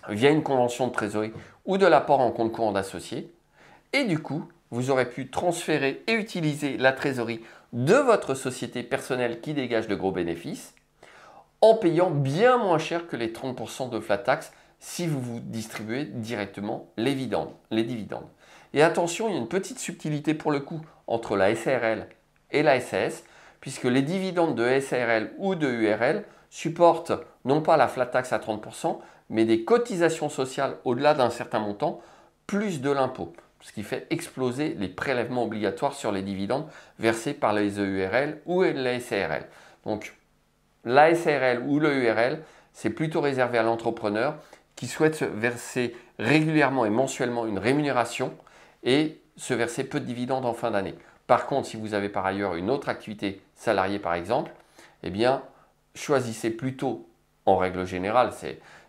via 0.09 0.29
une 0.29 0.43
convention 0.43 0.88
de 0.88 0.91
trésorerie 0.91 1.33
ou 1.65 1.77
de 1.77 1.85
l'apport 1.85 2.19
en 2.19 2.31
compte 2.31 2.51
courant 2.51 2.74
d'associé. 2.74 3.33
Et 3.93 4.03
du 4.03 4.19
coup, 4.19 4.47
vous 4.71 4.91
aurez 4.91 5.09
pu 5.09 5.29
transférer 5.29 6.03
et 6.07 6.13
utiliser 6.13 6.77
la 6.77 6.91
trésorerie 6.91 7.41
de 7.74 7.95
votre 7.95 8.35
société 8.35 8.83
personnelle 8.83 9.39
qui 9.39 9.53
dégage 9.53 9.88
de 9.88 9.95
gros 9.95 10.12
bénéfices 10.12 10.75
en 11.62 11.75
payant 11.75 12.12
bien 12.12 12.57
moins 12.57 12.77
cher 12.77 13.07
que 13.07 13.15
les 13.15 13.31
30% 13.31 13.89
de 13.89 14.00
flat 14.00 14.19
tax 14.19 14.51
si 14.79 15.07
vous 15.07 15.21
vous 15.21 15.39
distribuez 15.39 16.05
directement 16.05 16.91
les 16.97 17.15
dividendes. 17.15 17.53
Et 18.74 18.83
attention, 18.83 19.29
il 19.29 19.33
y 19.33 19.38
a 19.38 19.39
une 19.39 19.47
petite 19.47 19.79
subtilité 19.79 20.33
pour 20.33 20.51
le 20.51 20.59
coup 20.59 20.81
entre 21.07 21.38
la 21.38 21.55
SARL 21.55 22.07
et 22.51 22.62
la 22.62 22.79
SAS, 22.81 23.24
puisque 23.62 23.85
les 23.85 24.01
dividendes 24.01 24.55
de 24.55 24.79
SARL 24.79 25.31
ou 25.38 25.55
de 25.55 25.67
URL 25.67 26.25
supportent 26.50 27.13
non 27.45 27.62
pas 27.62 27.77
la 27.77 27.88
flat 27.88 28.05
tax 28.05 28.33
à 28.33 28.38
30%, 28.38 29.00
mais 29.29 29.45
des 29.45 29.63
cotisations 29.63 30.29
sociales 30.29 30.77
au-delà 30.83 31.13
d'un 31.13 31.29
certain 31.29 31.59
montant, 31.59 32.01
plus 32.47 32.81
de 32.81 32.91
l'impôt, 32.91 33.33
ce 33.62 33.71
qui 33.71 33.81
fait 33.81 34.05
exploser 34.09 34.75
les 34.77 34.88
prélèvements 34.88 35.45
obligatoires 35.45 35.95
sur 35.95 36.12
les 36.12 36.21
dividendes 36.21 36.67
versés 37.00 37.33
par 37.33 37.53
les 37.53 37.79
EURL 37.79 38.41
ou 38.45 38.62
les 38.62 39.00
SARL. 39.00 39.47
Donc 39.85 40.15
la 40.86 41.13
SARL 41.13 41.63
ou 41.68 41.80
le 41.80 41.94
URL, 41.96 42.42
c'est 42.74 42.92
plutôt 42.92 43.22
réservé 43.22 43.58
à 43.58 43.63
l'entrepreneur 43.63 44.36
qui 44.75 44.88
souhaite 44.88 45.24
verser 45.24 45.96
régulièrement 46.20 46.86
et 46.86 46.89
mensuellement 46.89 47.46
une 47.46 47.60
rémunération 47.60 48.34
et 48.84 49.20
se 49.36 49.54
verser 49.54 49.84
peu 49.84 50.00
de 50.00 50.06
dividendes 50.06 50.46
en 50.46 50.54
fin 50.54 50.72
d'année. 50.72 50.96
Par 51.27 51.48
contre, 51.48 51.68
si 51.68 51.77
vous 51.77 51.94
avez 51.94 52.10
par 52.10 52.25
ailleurs 52.25 52.56
une 52.56 52.70
autre 52.70 52.89
activité 52.89 53.42
salariée 53.56 54.00
par 54.00 54.13
exemple, 54.13 54.51
eh 55.04 55.10
bien, 55.10 55.42
choisissez 55.96 56.51
plutôt, 56.51 57.10
en 57.46 57.58
règle 57.58 57.86
générale, 57.86 58.32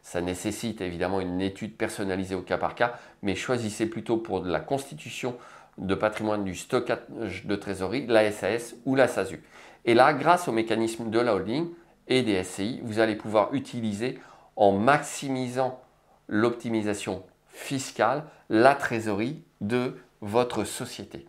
ça 0.02 0.20
nécessite 0.20 0.80
évidemment 0.80 1.20
une 1.20 1.40
étude 1.40 1.76
personnalisée 1.76 2.34
au 2.34 2.42
cas 2.42 2.58
par 2.58 2.74
cas, 2.74 2.94
mais 3.22 3.34
choisissez 3.34 3.86
plutôt 3.86 4.16
pour 4.16 4.44
la 4.44 4.60
constitution 4.60 5.36
de 5.78 5.94
patrimoine 5.94 6.44
du 6.44 6.54
stockage 6.54 7.44
de 7.44 7.56
trésorerie, 7.56 8.06
la 8.06 8.30
SAS 8.32 8.74
ou 8.84 8.94
la 8.94 9.08
SASU. 9.08 9.42
Et 9.84 9.94
là, 9.94 10.12
grâce 10.14 10.48
au 10.48 10.52
mécanisme 10.52 11.10
de 11.10 11.20
la 11.20 11.34
holding 11.34 11.68
et 12.08 12.22
des 12.22 12.42
SCI, 12.42 12.80
vous 12.82 12.98
allez 12.98 13.16
pouvoir 13.16 13.52
utiliser 13.54 14.18
en 14.56 14.72
maximisant 14.72 15.80
l'optimisation 16.28 17.22
fiscale, 17.48 18.24
la 18.48 18.74
trésorerie 18.74 19.42
de 19.60 19.96
votre 20.20 20.64
société. 20.64 21.26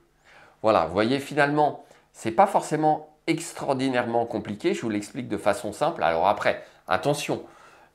Voilà, 0.61 0.85
vous 0.85 0.93
voyez 0.93 1.19
finalement, 1.19 1.85
ce 2.13 2.29
n'est 2.29 2.35
pas 2.35 2.47
forcément 2.47 3.15
extraordinairement 3.27 4.25
compliqué, 4.25 4.73
je 4.73 4.81
vous 4.81 4.89
l'explique 4.89 5.27
de 5.27 5.37
façon 5.37 5.73
simple. 5.73 6.03
Alors 6.03 6.27
après, 6.27 6.63
attention, 6.87 7.43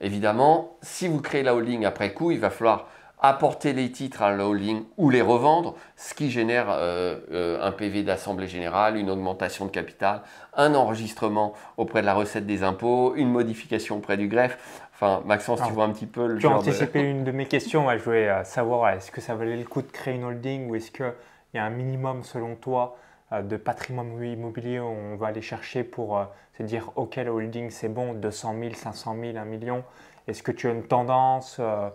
évidemment, 0.01 0.77
si 0.83 1.09
vous 1.09 1.21
créez 1.21 1.43
la 1.43 1.55
holding 1.55 1.85
après 1.85 2.13
coup, 2.13 2.31
il 2.31 2.39
va 2.39 2.51
falloir 2.51 2.89
apporter 3.23 3.73
les 3.73 3.91
titres 3.91 4.23
à 4.23 4.33
la 4.33 4.47
holding 4.47 4.85
ou 4.97 5.09
les 5.09 5.23
revendre, 5.23 5.77
ce 5.97 6.13
qui 6.13 6.31
génère 6.31 6.67
euh, 6.71 7.21
euh, 7.31 7.65
un 7.65 7.71
PV 7.71 8.03
d'Assemblée 8.03 8.49
Générale, 8.49 8.97
une 8.97 9.09
augmentation 9.09 9.65
de 9.65 9.71
capital, 9.71 10.23
un 10.55 10.75
enregistrement 10.75 11.55
auprès 11.77 12.01
de 12.01 12.07
la 12.07 12.15
recette 12.15 12.47
des 12.47 12.65
impôts, 12.65 13.15
une 13.15 13.31
modification 13.31 13.99
auprès 13.99 14.17
du 14.17 14.29
greffe. 14.29 14.59
Enfin, 14.95 15.23
Maxence, 15.25 15.61
tu 15.65 15.73
vois 15.73 15.85
un 15.85 15.93
petit 15.93 16.07
peu 16.07 16.27
le 16.27 16.39
Tu 16.39 16.47
as 16.47 16.51
anticipé 16.51 17.01
une 17.01 17.25
de 17.25 17.31
mes 17.31 17.47
questions. 17.47 17.89
je 17.91 18.03
voulais 18.03 18.29
euh, 18.29 18.45
savoir, 18.45 18.91
est-ce 18.91 19.11
que 19.11 19.21
ça 19.21 19.35
valait 19.35 19.57
le 19.57 19.65
coup 19.65 19.83
de 19.83 19.91
créer 19.91 20.15
une 20.15 20.25
holding 20.25 20.69
ou 20.69 20.75
est-ce 20.75 20.91
qu'il 20.91 21.13
y 21.55 21.59
a 21.59 21.65
un 21.65 21.71
minimum, 21.71 22.25
selon 22.25 22.57
toi, 22.57 22.97
de 23.33 23.57
patrimoine 23.57 24.23
immobilier 24.23 24.79
où 24.79 24.85
on 24.85 25.17
va 25.17 25.29
aller 25.29 25.41
chercher 25.41 25.85
pour 25.85 26.23
se 26.59 26.63
dire, 26.65 26.91
OK, 26.97 27.17
la 27.17 27.33
holding, 27.33 27.71
c'est 27.71 27.89
bon, 27.89 28.13
200 28.13 28.57
000, 28.61 28.75
500 28.75 29.17
000, 29.19 29.39
1 29.39 29.45
million. 29.47 29.85
Est-ce 30.29 30.43
que 30.43 30.53
tu 30.53 30.69
as 30.69 30.71
une 30.71 30.85
tendance 30.85 31.57
euh, 31.59 31.89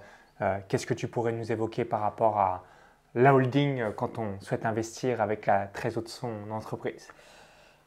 qu'est-ce 0.67 0.85
que 0.85 0.93
tu 0.93 1.07
pourrais 1.07 1.31
nous 1.31 1.51
évoquer 1.51 1.85
par 1.85 2.01
rapport 2.01 2.39
à 2.39 2.63
la 3.15 3.33
holding 3.33 3.81
euh, 3.81 3.91
quand 3.91 4.19
on 4.19 4.39
souhaite 4.41 4.65
investir 4.65 5.21
avec 5.21 5.45
la 5.45 5.67
trésor 5.67 6.03
de 6.03 6.07
son 6.09 6.51
entreprise? 6.51 7.07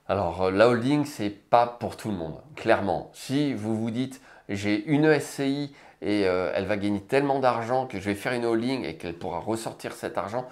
Alors, 0.08 0.42
euh, 0.42 0.50
la 0.50 0.68
holding, 0.68 1.04
ce 1.04 1.24
n'est 1.24 1.30
pas 1.30 1.66
pour 1.66 1.96
tout 1.96 2.10
le 2.10 2.16
monde, 2.16 2.40
clairement. 2.56 3.10
Si 3.12 3.54
vous 3.54 3.76
vous 3.76 3.90
dites, 3.90 4.20
j'ai 4.48 4.84
une 4.86 5.18
SCI 5.18 5.74
et 6.02 6.22
elle 6.22 6.64
va 6.64 6.78
gagner 6.78 7.02
tellement 7.02 7.40
d'argent 7.40 7.86
que 7.86 7.98
je 8.00 8.04
vais 8.06 8.14
faire 8.14 8.32
une 8.32 8.46
holding 8.46 8.86
et 8.86 8.96
qu'elle 8.96 9.12
pourra 9.12 9.38
ressortir 9.38 9.92
cet 9.92 10.16
argent, 10.16 10.48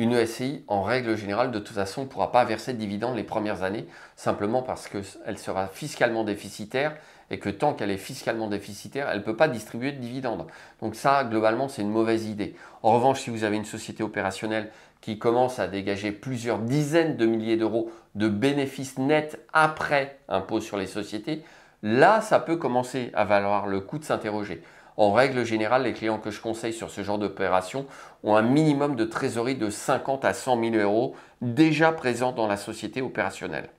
une 0.00 0.24
SCI, 0.24 0.64
en 0.66 0.82
règle 0.82 1.14
générale, 1.14 1.50
de 1.50 1.58
toute 1.58 1.74
façon, 1.74 2.04
ne 2.04 2.06
pourra 2.06 2.32
pas 2.32 2.46
verser 2.46 2.72
de 2.72 2.78
dividendes 2.78 3.16
les 3.16 3.22
premières 3.22 3.62
années, 3.62 3.86
simplement 4.16 4.62
parce 4.62 4.88
qu'elle 4.88 5.36
sera 5.36 5.66
fiscalement 5.66 6.24
déficitaire 6.24 6.96
et 7.30 7.38
que 7.38 7.50
tant 7.50 7.74
qu'elle 7.74 7.90
est 7.90 7.98
fiscalement 7.98 8.48
déficitaire, 8.48 9.10
elle 9.10 9.18
ne 9.18 9.22
peut 9.22 9.36
pas 9.36 9.46
distribuer 9.46 9.92
de 9.92 9.98
dividendes. 9.98 10.46
Donc 10.80 10.94
ça, 10.94 11.24
globalement, 11.24 11.68
c'est 11.68 11.82
une 11.82 11.90
mauvaise 11.90 12.24
idée. 12.24 12.56
En 12.82 12.92
revanche, 12.92 13.20
si 13.20 13.28
vous 13.28 13.44
avez 13.44 13.58
une 13.58 13.66
société 13.66 14.02
opérationnelle 14.02 14.70
qui 15.02 15.18
commence 15.18 15.58
à 15.58 15.68
dégager 15.68 16.12
plusieurs 16.12 16.60
dizaines 16.60 17.18
de 17.18 17.26
milliers 17.26 17.58
d'euros 17.58 17.92
de 18.14 18.28
bénéfices 18.28 18.96
nets 18.96 19.38
après 19.52 20.18
impôt 20.28 20.62
sur 20.62 20.78
les 20.78 20.86
sociétés, 20.86 21.44
là, 21.82 22.22
ça 22.22 22.40
peut 22.40 22.56
commencer 22.56 23.10
à 23.12 23.26
valoir 23.26 23.66
le 23.66 23.80
coup 23.80 23.98
de 23.98 24.04
s'interroger. 24.04 24.62
En 25.00 25.12
règle 25.12 25.44
générale, 25.44 25.84
les 25.84 25.94
clients 25.94 26.18
que 26.18 26.30
je 26.30 26.42
conseille 26.42 26.74
sur 26.74 26.90
ce 26.90 27.02
genre 27.02 27.16
d'opération 27.16 27.86
ont 28.22 28.36
un 28.36 28.42
minimum 28.42 28.96
de 28.96 29.06
trésorerie 29.06 29.56
de 29.56 29.70
50 29.70 30.26
à 30.26 30.34
100 30.34 30.62
000 30.62 30.74
euros 30.76 31.16
déjà 31.40 31.90
présents 31.90 32.32
dans 32.32 32.46
la 32.46 32.58
société 32.58 33.00
opérationnelle 33.00 33.70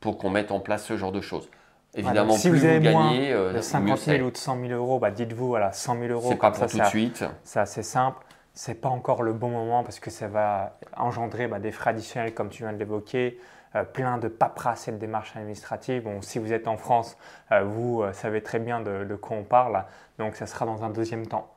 pour 0.00 0.18
qu'on 0.18 0.30
mette 0.30 0.50
en 0.50 0.58
place 0.58 0.84
ce 0.84 0.96
genre 0.96 1.12
de 1.12 1.20
choses. 1.20 1.48
Évidemment, 1.94 2.32
si 2.32 2.50
plus 2.50 2.58
vous, 2.58 2.64
avez 2.64 2.80
gagnez, 2.80 3.32
moins 3.32 3.52
de 3.52 3.60
50 3.60 3.98
000 3.98 4.26
ou 4.26 4.32
de 4.32 4.36
100 4.36 4.60
000 4.66 4.72
euros, 4.72 4.98
bah 4.98 5.12
dites-vous, 5.12 5.46
voilà, 5.46 5.70
100 5.70 5.96
000 5.96 6.06
euros. 6.12 6.28
C'est 6.28 6.34
pas 6.34 6.50
pour 6.50 6.66
tout 6.66 6.76
de 6.76 6.84
suite. 6.86 7.24
C'est 7.44 7.60
assez 7.60 7.84
simple. 7.84 8.24
C'est 8.52 8.80
pas 8.80 8.88
encore 8.88 9.22
le 9.22 9.32
bon 9.32 9.50
moment 9.50 9.84
parce 9.84 10.00
que 10.00 10.10
ça 10.10 10.26
va 10.26 10.76
engendrer 10.96 11.46
bah, 11.46 11.60
des 11.60 11.70
frais 11.70 11.90
additionnels, 11.90 12.34
comme 12.34 12.48
tu 12.48 12.64
viens 12.64 12.72
de 12.72 12.78
l'évoquer, 12.78 13.38
euh, 13.38 13.53
plein 13.82 14.18
de 14.18 14.28
paperasse 14.28 14.88
et 14.88 14.92
de 14.92 14.98
démarches 14.98 15.34
administratives. 15.36 16.04
Bon, 16.04 16.22
si 16.22 16.38
vous 16.38 16.52
êtes 16.52 16.68
en 16.68 16.76
France, 16.76 17.16
euh, 17.50 17.64
vous 17.64 18.02
euh, 18.02 18.12
savez 18.12 18.42
très 18.42 18.60
bien 18.60 18.80
de, 18.80 19.04
de 19.04 19.16
quoi 19.16 19.36
on 19.36 19.42
parle, 19.42 19.84
donc 20.18 20.36
ça 20.36 20.46
sera 20.46 20.66
dans 20.66 20.84
un 20.84 20.90
deuxième 20.90 21.26
temps. 21.26 21.52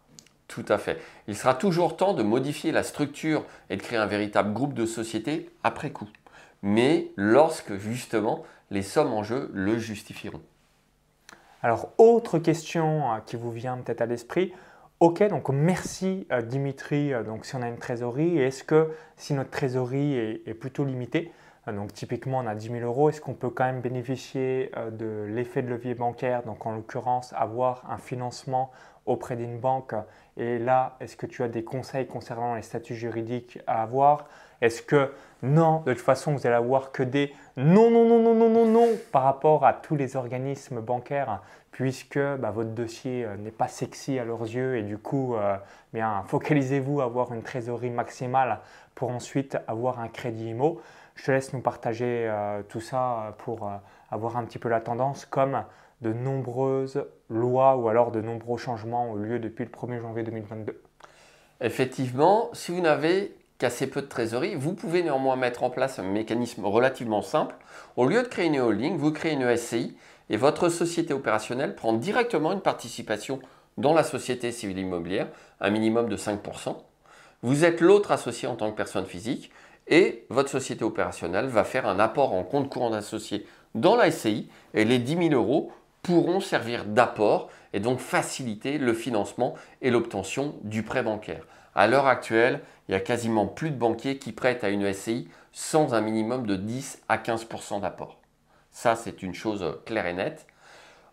Tout 0.47 0.65
à 0.69 0.77
fait. 0.77 0.99
Il 1.27 1.35
sera 1.35 1.53
toujours 1.53 1.97
temps 1.97 2.13
de 2.13 2.23
modifier 2.23 2.71
la 2.71 2.83
structure 2.83 3.43
et 3.69 3.75
de 3.75 3.81
créer 3.81 3.99
un 3.99 4.05
véritable 4.05 4.53
groupe 4.53 4.73
de 4.73 4.85
sociétés 4.85 5.49
après 5.63 5.91
coup. 5.91 6.07
Mais 6.63 7.11
lorsque 7.17 7.75
justement 7.77 8.43
les 8.71 8.81
sommes 8.81 9.13
en 9.13 9.23
jeu 9.23 9.49
le 9.53 9.77
justifieront. 9.77 10.41
Alors, 11.63 11.89
autre 11.97 12.39
question 12.39 13.11
euh, 13.11 13.17
qui 13.25 13.35
vous 13.35 13.51
vient 13.51 13.77
peut-être 13.77 14.01
à 14.01 14.05
l'esprit. 14.05 14.53
Ok, 14.99 15.23
donc 15.27 15.49
merci 15.49 16.27
euh, 16.31 16.41
Dimitri. 16.41 17.13
Euh, 17.13 17.23
donc, 17.23 17.45
si 17.45 17.55
on 17.55 17.61
a 17.61 17.67
une 17.67 17.77
trésorerie, 17.77 18.37
est-ce 18.37 18.63
que 18.63 18.91
si 19.15 19.33
notre 19.33 19.49
trésorerie 19.49 20.15
est, 20.15 20.53
plutôt 20.53 20.85
limitée, 20.85 21.31
donc 21.73 21.93
typiquement 21.93 22.39
on 22.39 22.47
a 22.47 22.55
10 22.55 22.69
000 22.69 22.79
euros, 22.79 23.09
est-ce 23.09 23.21
qu'on 23.21 23.33
peut 23.33 23.49
quand 23.49 23.65
même 23.65 23.81
bénéficier 23.81 24.71
de 24.91 25.25
l'effet 25.29 25.61
de 25.61 25.67
levier 25.67 25.95
bancaire, 25.95 26.43
donc 26.43 26.65
en 26.65 26.71
l'occurrence 26.71 27.33
avoir 27.33 27.83
un 27.89 27.97
financement 27.97 28.71
auprès 29.07 29.35
d'une 29.35 29.57
banque. 29.57 29.95
Et 30.35 30.59
là, 30.59 30.97
est-ce 30.99 31.17
que 31.17 31.25
tu 31.25 31.41
as 31.41 31.47
des 31.47 31.63
conseils 31.63 32.05
concernant 32.05 32.55
les 32.55 32.61
statuts 32.61 32.95
juridiques 32.95 33.59
à 33.65 33.81
avoir? 33.81 34.27
Est-ce 34.61 34.81
que 34.81 35.11
non, 35.43 35.81
de 35.85 35.93
toute 35.93 36.01
façon, 36.01 36.33
vous 36.33 36.45
allez 36.45 36.55
avoir 36.55 36.91
que 36.91 37.03
des 37.03 37.33
non, 37.57 37.89
non, 37.89 38.07
non, 38.07 38.19
non, 38.21 38.35
non, 38.35 38.49
non, 38.49 38.65
non 38.65 38.87
par 39.11 39.23
rapport 39.23 39.65
à 39.65 39.73
tous 39.73 39.95
les 39.95 40.15
organismes 40.15 40.81
bancaires, 40.81 41.41
puisque 41.71 42.19
bah, 42.19 42.51
votre 42.51 42.71
dossier 42.71 43.23
euh, 43.23 43.37
n'est 43.37 43.51
pas 43.51 43.67
sexy 43.67 44.17
à 44.17 44.25
leurs 44.25 44.41
yeux 44.41 44.77
et 44.77 44.83
du 44.83 44.97
coup, 44.97 45.35
euh, 45.35 45.55
bien, 45.93 46.23
focalisez-vous 46.27 47.01
à 47.01 47.05
avoir 47.05 47.33
une 47.33 47.43
trésorerie 47.43 47.91
maximale 47.91 48.59
pour 48.95 49.11
ensuite 49.11 49.57
avoir 49.67 49.99
un 49.99 50.07
crédit 50.07 50.49
IMO. 50.49 50.81
Je 51.17 51.25
te 51.25 51.31
laisse 51.31 51.51
nous 51.51 51.61
partager 51.61 52.27
euh, 52.29 52.63
tout 52.69 52.79
ça 52.79 53.35
pour 53.39 53.69
avoir 54.09 54.37
un 54.37 54.45
petit 54.45 54.59
peu 54.59 54.69
la 54.69 54.79
tendance, 54.79 55.25
comme 55.25 55.63
de 56.01 56.13
nombreuses 56.13 57.05
lois 57.29 57.75
ou 57.75 57.89
alors 57.89 58.11
de 58.11 58.21
nombreux 58.21 58.57
changements 58.57 59.11
ont 59.11 59.15
lieu 59.15 59.39
depuis 59.39 59.65
le 59.65 59.71
1er 59.71 59.99
janvier 59.99 60.23
2022. 60.23 60.81
Effectivement, 61.59 62.49
si 62.53 62.71
vous 62.71 62.81
n'avez 62.81 63.35
qu'assez 63.57 63.87
peu 63.89 64.01
de 64.01 64.07
trésorerie, 64.07 64.55
vous 64.55 64.73
pouvez 64.73 65.01
néanmoins 65.01 65.35
mettre 65.35 65.63
en 65.63 65.69
place 65.69 65.97
un 65.97 66.03
mécanisme 66.03 66.65
relativement 66.65 67.23
simple. 67.23 67.55
Au 67.95 68.05
lieu 68.05 68.21
de 68.21 68.27
créer 68.27 68.45
une 68.45 68.59
holding, 68.59 68.97
vous 68.97 69.11
créez 69.11 69.33
une 69.33 69.55
SCI 69.57 69.97
et 70.29 70.37
votre 70.37 70.69
société 70.69 71.13
opérationnelle 71.13 71.75
prend 71.75 71.93
directement 71.93 72.51
une 72.51 72.61
participation 72.61 73.39
dans 73.77 73.93
la 73.93 74.03
société 74.03 74.51
civile 74.51 74.79
immobilière, 74.79 75.27
un 75.59 75.69
minimum 75.71 76.09
de 76.09 76.17
5%. 76.17 76.75
Vous 77.43 77.65
êtes 77.65 77.81
l'autre 77.81 78.11
associé 78.11 78.47
en 78.47 78.55
tant 78.55 78.71
que 78.71 78.77
personne 78.77 79.05
physique 79.05 79.51
et 79.87 80.25
votre 80.29 80.49
société 80.49 80.83
opérationnelle 80.83 81.47
va 81.47 81.63
faire 81.63 81.87
un 81.87 81.99
apport 81.99 82.33
en 82.33 82.43
compte 82.43 82.69
courant 82.69 82.89
d'associé 82.89 83.45
dans 83.75 83.95
la 83.95 84.11
SCI 84.11 84.49
et 84.73 84.85
les 84.85 84.99
10 84.99 85.29
000 85.29 85.33
euros 85.33 85.71
pourront 86.03 86.39
servir 86.39 86.85
d'apport 86.85 87.49
et 87.73 87.79
donc 87.79 87.99
faciliter 87.99 88.77
le 88.77 88.93
financement 88.93 89.55
et 89.81 89.91
l'obtention 89.91 90.55
du 90.63 90.83
prêt 90.83 91.03
bancaire. 91.03 91.45
À 91.75 91.87
l'heure 91.87 92.07
actuelle, 92.07 92.61
il 92.87 92.93
y 92.93 92.95
a 92.95 92.99
quasiment 92.99 93.45
plus 93.45 93.71
de 93.71 93.77
banquiers 93.77 94.17
qui 94.17 94.31
prêtent 94.31 94.63
à 94.63 94.69
une 94.69 94.91
SCI 94.91 95.27
sans 95.51 95.93
un 95.93 96.01
minimum 96.01 96.45
de 96.47 96.55
10 96.55 97.03
à 97.09 97.17
15% 97.17 97.81
d'apport. 97.81 98.19
Ça, 98.71 98.95
c'est 98.95 99.21
une 99.21 99.33
chose 99.33 99.79
claire 99.85 100.07
et 100.07 100.13
nette. 100.13 100.47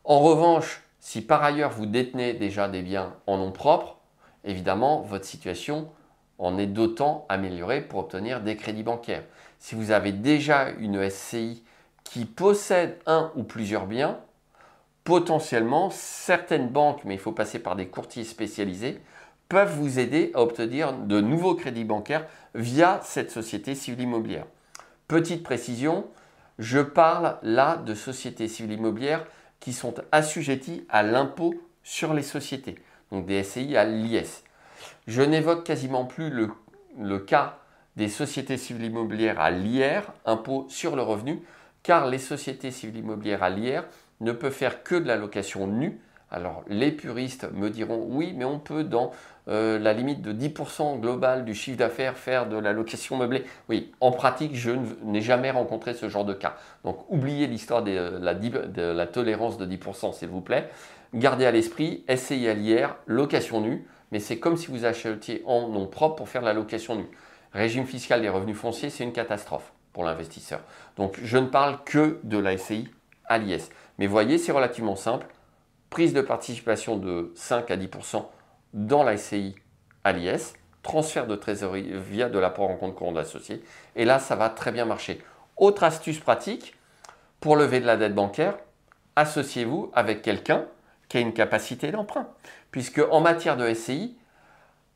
En 0.04 0.20
revanche, 0.20 0.82
Si 1.06 1.20
par 1.20 1.44
ailleurs 1.44 1.70
vous 1.70 1.84
détenez 1.84 2.32
déjà 2.32 2.66
des 2.66 2.80
biens 2.80 3.12
en 3.26 3.36
nom 3.36 3.52
propre, 3.52 3.98
évidemment, 4.42 5.02
votre 5.02 5.26
situation 5.26 5.90
en 6.38 6.58
est 6.58 6.66
d'autant 6.66 7.26
améliorée 7.28 7.80
pour 7.80 8.00
obtenir 8.00 8.40
des 8.40 8.56
crédits 8.56 8.82
bancaires. 8.82 9.24
Si 9.58 9.74
vous 9.74 9.90
avez 9.90 10.12
déjà 10.12 10.70
une 10.78 11.08
SCI 11.08 11.62
qui 12.02 12.24
possède 12.24 12.98
un 13.06 13.32
ou 13.34 13.44
plusieurs 13.44 13.86
biens, 13.86 14.18
potentiellement, 15.04 15.90
certaines 15.90 16.68
banques, 16.68 17.04
mais 17.04 17.14
il 17.14 17.20
faut 17.20 17.32
passer 17.32 17.58
par 17.58 17.76
des 17.76 17.86
courtiers 17.86 18.24
spécialisés, 18.24 19.00
peuvent 19.48 19.74
vous 19.76 19.98
aider 19.98 20.30
à 20.34 20.40
obtenir 20.40 20.94
de 20.94 21.20
nouveaux 21.20 21.54
crédits 21.54 21.84
bancaires 21.84 22.26
via 22.54 23.00
cette 23.02 23.30
société 23.30 23.74
civile 23.74 24.02
immobilière. 24.02 24.46
Petite 25.06 25.42
précision, 25.42 26.06
je 26.58 26.80
parle 26.80 27.36
là 27.42 27.76
de 27.76 27.94
sociétés 27.94 28.48
civiles 28.48 28.78
immobilières 28.78 29.26
qui 29.60 29.72
sont 29.72 29.94
assujetties 30.12 30.86
à 30.88 31.02
l'impôt 31.02 31.54
sur 31.82 32.14
les 32.14 32.22
sociétés, 32.22 32.76
donc 33.12 33.26
des 33.26 33.42
SCI 33.42 33.76
à 33.76 33.84
l'IS. 33.84 34.44
Je 35.06 35.22
n'évoque 35.22 35.64
quasiment 35.64 36.04
plus 36.06 36.30
le, 36.30 37.18
cas 37.18 37.58
des 37.96 38.08
sociétés 38.08 38.56
civiles 38.56 38.86
immobilières 38.86 39.38
à 39.38 39.50
l'IR, 39.50 40.12
impôt 40.24 40.66
sur 40.68 40.96
le 40.96 41.02
revenu, 41.02 41.42
car 41.82 42.08
les 42.08 42.18
sociétés 42.18 42.70
civiles 42.70 43.00
immobilières 43.00 43.42
à 43.42 43.50
l'IR 43.50 43.84
ne 44.20 44.32
peuvent 44.32 44.52
faire 44.52 44.82
que 44.82 44.94
de 44.94 45.06
la 45.06 45.16
location 45.16 45.66
nue. 45.66 46.00
Alors 46.30 46.64
les 46.68 46.90
puristes 46.90 47.46
me 47.52 47.68
diront 47.68 48.06
oui, 48.10 48.32
mais 48.34 48.46
on 48.46 48.58
peut 48.58 48.82
dans 48.82 49.12
euh, 49.46 49.78
la 49.78 49.92
limite 49.92 50.22
de 50.22 50.32
10% 50.32 50.98
global 50.98 51.44
du 51.44 51.54
chiffre 51.54 51.76
d'affaires 51.76 52.16
faire 52.16 52.48
de 52.48 52.56
la 52.56 52.72
location 52.72 53.18
meublée. 53.18 53.44
Oui, 53.68 53.92
en 54.00 54.10
pratique, 54.10 54.56
je 54.56 54.70
n'ai 55.02 55.20
jamais 55.20 55.50
rencontré 55.50 55.92
ce 55.92 56.08
genre 56.08 56.24
de 56.24 56.32
cas. 56.32 56.56
Donc 56.82 57.04
oubliez 57.10 57.46
l'histoire 57.46 57.82
de, 57.82 58.18
la, 58.20 59.06
tolérance 59.06 59.58
de 59.58 59.66
10%, 59.66 60.14
s'il 60.14 60.28
vous 60.28 60.40
plaît. 60.40 60.70
Gardez 61.12 61.44
à 61.44 61.50
l'esprit, 61.50 62.04
essayez 62.08 62.50
à 62.50 62.54
l'IR, 62.54 62.96
location 63.06 63.60
nue, 63.60 63.86
mais 64.14 64.20
c'est 64.20 64.38
comme 64.38 64.56
si 64.56 64.68
vous 64.68 64.84
achetiez 64.84 65.42
en 65.44 65.66
nom 65.66 65.88
propre 65.88 66.14
pour 66.14 66.28
faire 66.28 66.40
de 66.40 66.46
la 66.46 66.52
location 66.52 66.94
nue. 66.94 67.08
Régime 67.52 67.84
fiscal 67.84 68.22
des 68.22 68.28
revenus 68.28 68.56
fonciers, 68.56 68.88
c'est 68.88 69.02
une 69.02 69.12
catastrophe 69.12 69.72
pour 69.92 70.04
l'investisseur. 70.04 70.60
Donc 70.96 71.18
je 71.20 71.36
ne 71.36 71.48
parle 71.48 71.82
que 71.82 72.20
de 72.22 72.38
la 72.38 72.56
SCI 72.56 72.88
à 73.24 73.38
l'IS. 73.38 73.70
Mais 73.98 74.06
voyez, 74.06 74.38
c'est 74.38 74.52
relativement 74.52 74.94
simple. 74.94 75.26
Prise 75.90 76.14
de 76.14 76.20
participation 76.20 76.96
de 76.96 77.32
5 77.34 77.68
à 77.72 77.76
10% 77.76 78.24
dans 78.72 79.02
la 79.02 79.16
SCI 79.16 79.56
à 80.04 80.12
l'IS, 80.12 80.52
transfert 80.84 81.26
de 81.26 81.34
trésorerie 81.34 81.90
via 81.94 82.28
de 82.28 82.38
l'apport 82.38 82.70
en 82.70 82.76
compte 82.76 82.94
courant 82.94 83.10
d'associé. 83.10 83.64
Et 83.96 84.04
là, 84.04 84.20
ça 84.20 84.36
va 84.36 84.48
très 84.48 84.70
bien 84.70 84.84
marcher. 84.84 85.20
Autre 85.56 85.82
astuce 85.82 86.20
pratique, 86.20 86.76
pour 87.40 87.56
lever 87.56 87.80
de 87.80 87.86
la 87.86 87.96
dette 87.96 88.14
bancaire, 88.14 88.58
associez-vous 89.16 89.90
avec 89.92 90.22
quelqu'un 90.22 90.66
qui 91.14 91.18
a 91.18 91.20
une 91.20 91.32
capacité 91.32 91.92
d'emprunt. 91.92 92.26
Puisque 92.72 93.00
en 93.08 93.20
matière 93.20 93.56
de 93.56 93.72
SCI, 93.72 94.16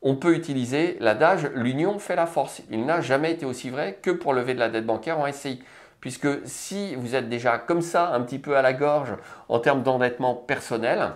on 0.03 0.17
peut 0.17 0.35
utiliser 0.35 0.97
l'adage 0.99 1.49
l'union 1.55 2.01
fait 2.01 2.17
la 2.17 2.27
force. 2.27 2.61
Il 2.73 2.87
n'a 2.87 3.01
jamais 3.01 3.31
été 3.31 3.47
aussi 3.47 3.71
vrai 3.71 4.01
que 4.03 4.11
pour 4.11 4.35
lever 4.35 4.55
de 4.55 4.59
la 4.59 4.69
dette 4.69 4.85
bancaire 4.85 5.21
en 5.21 5.31
SCI. 5.31 5.63
Puisque 6.01 6.27
si 6.45 6.97
vous 6.97 7.15
êtes 7.15 7.29
déjà 7.29 7.57
comme 7.59 7.83
ça, 7.83 8.09
un 8.09 8.23
petit 8.23 8.41
peu 8.41 8.57
à 8.57 8.63
la 8.63 8.73
gorge 8.73 9.15
en 9.49 9.61
termes 9.61 9.85
d'endettement 9.85 10.35
personnel, 10.35 11.13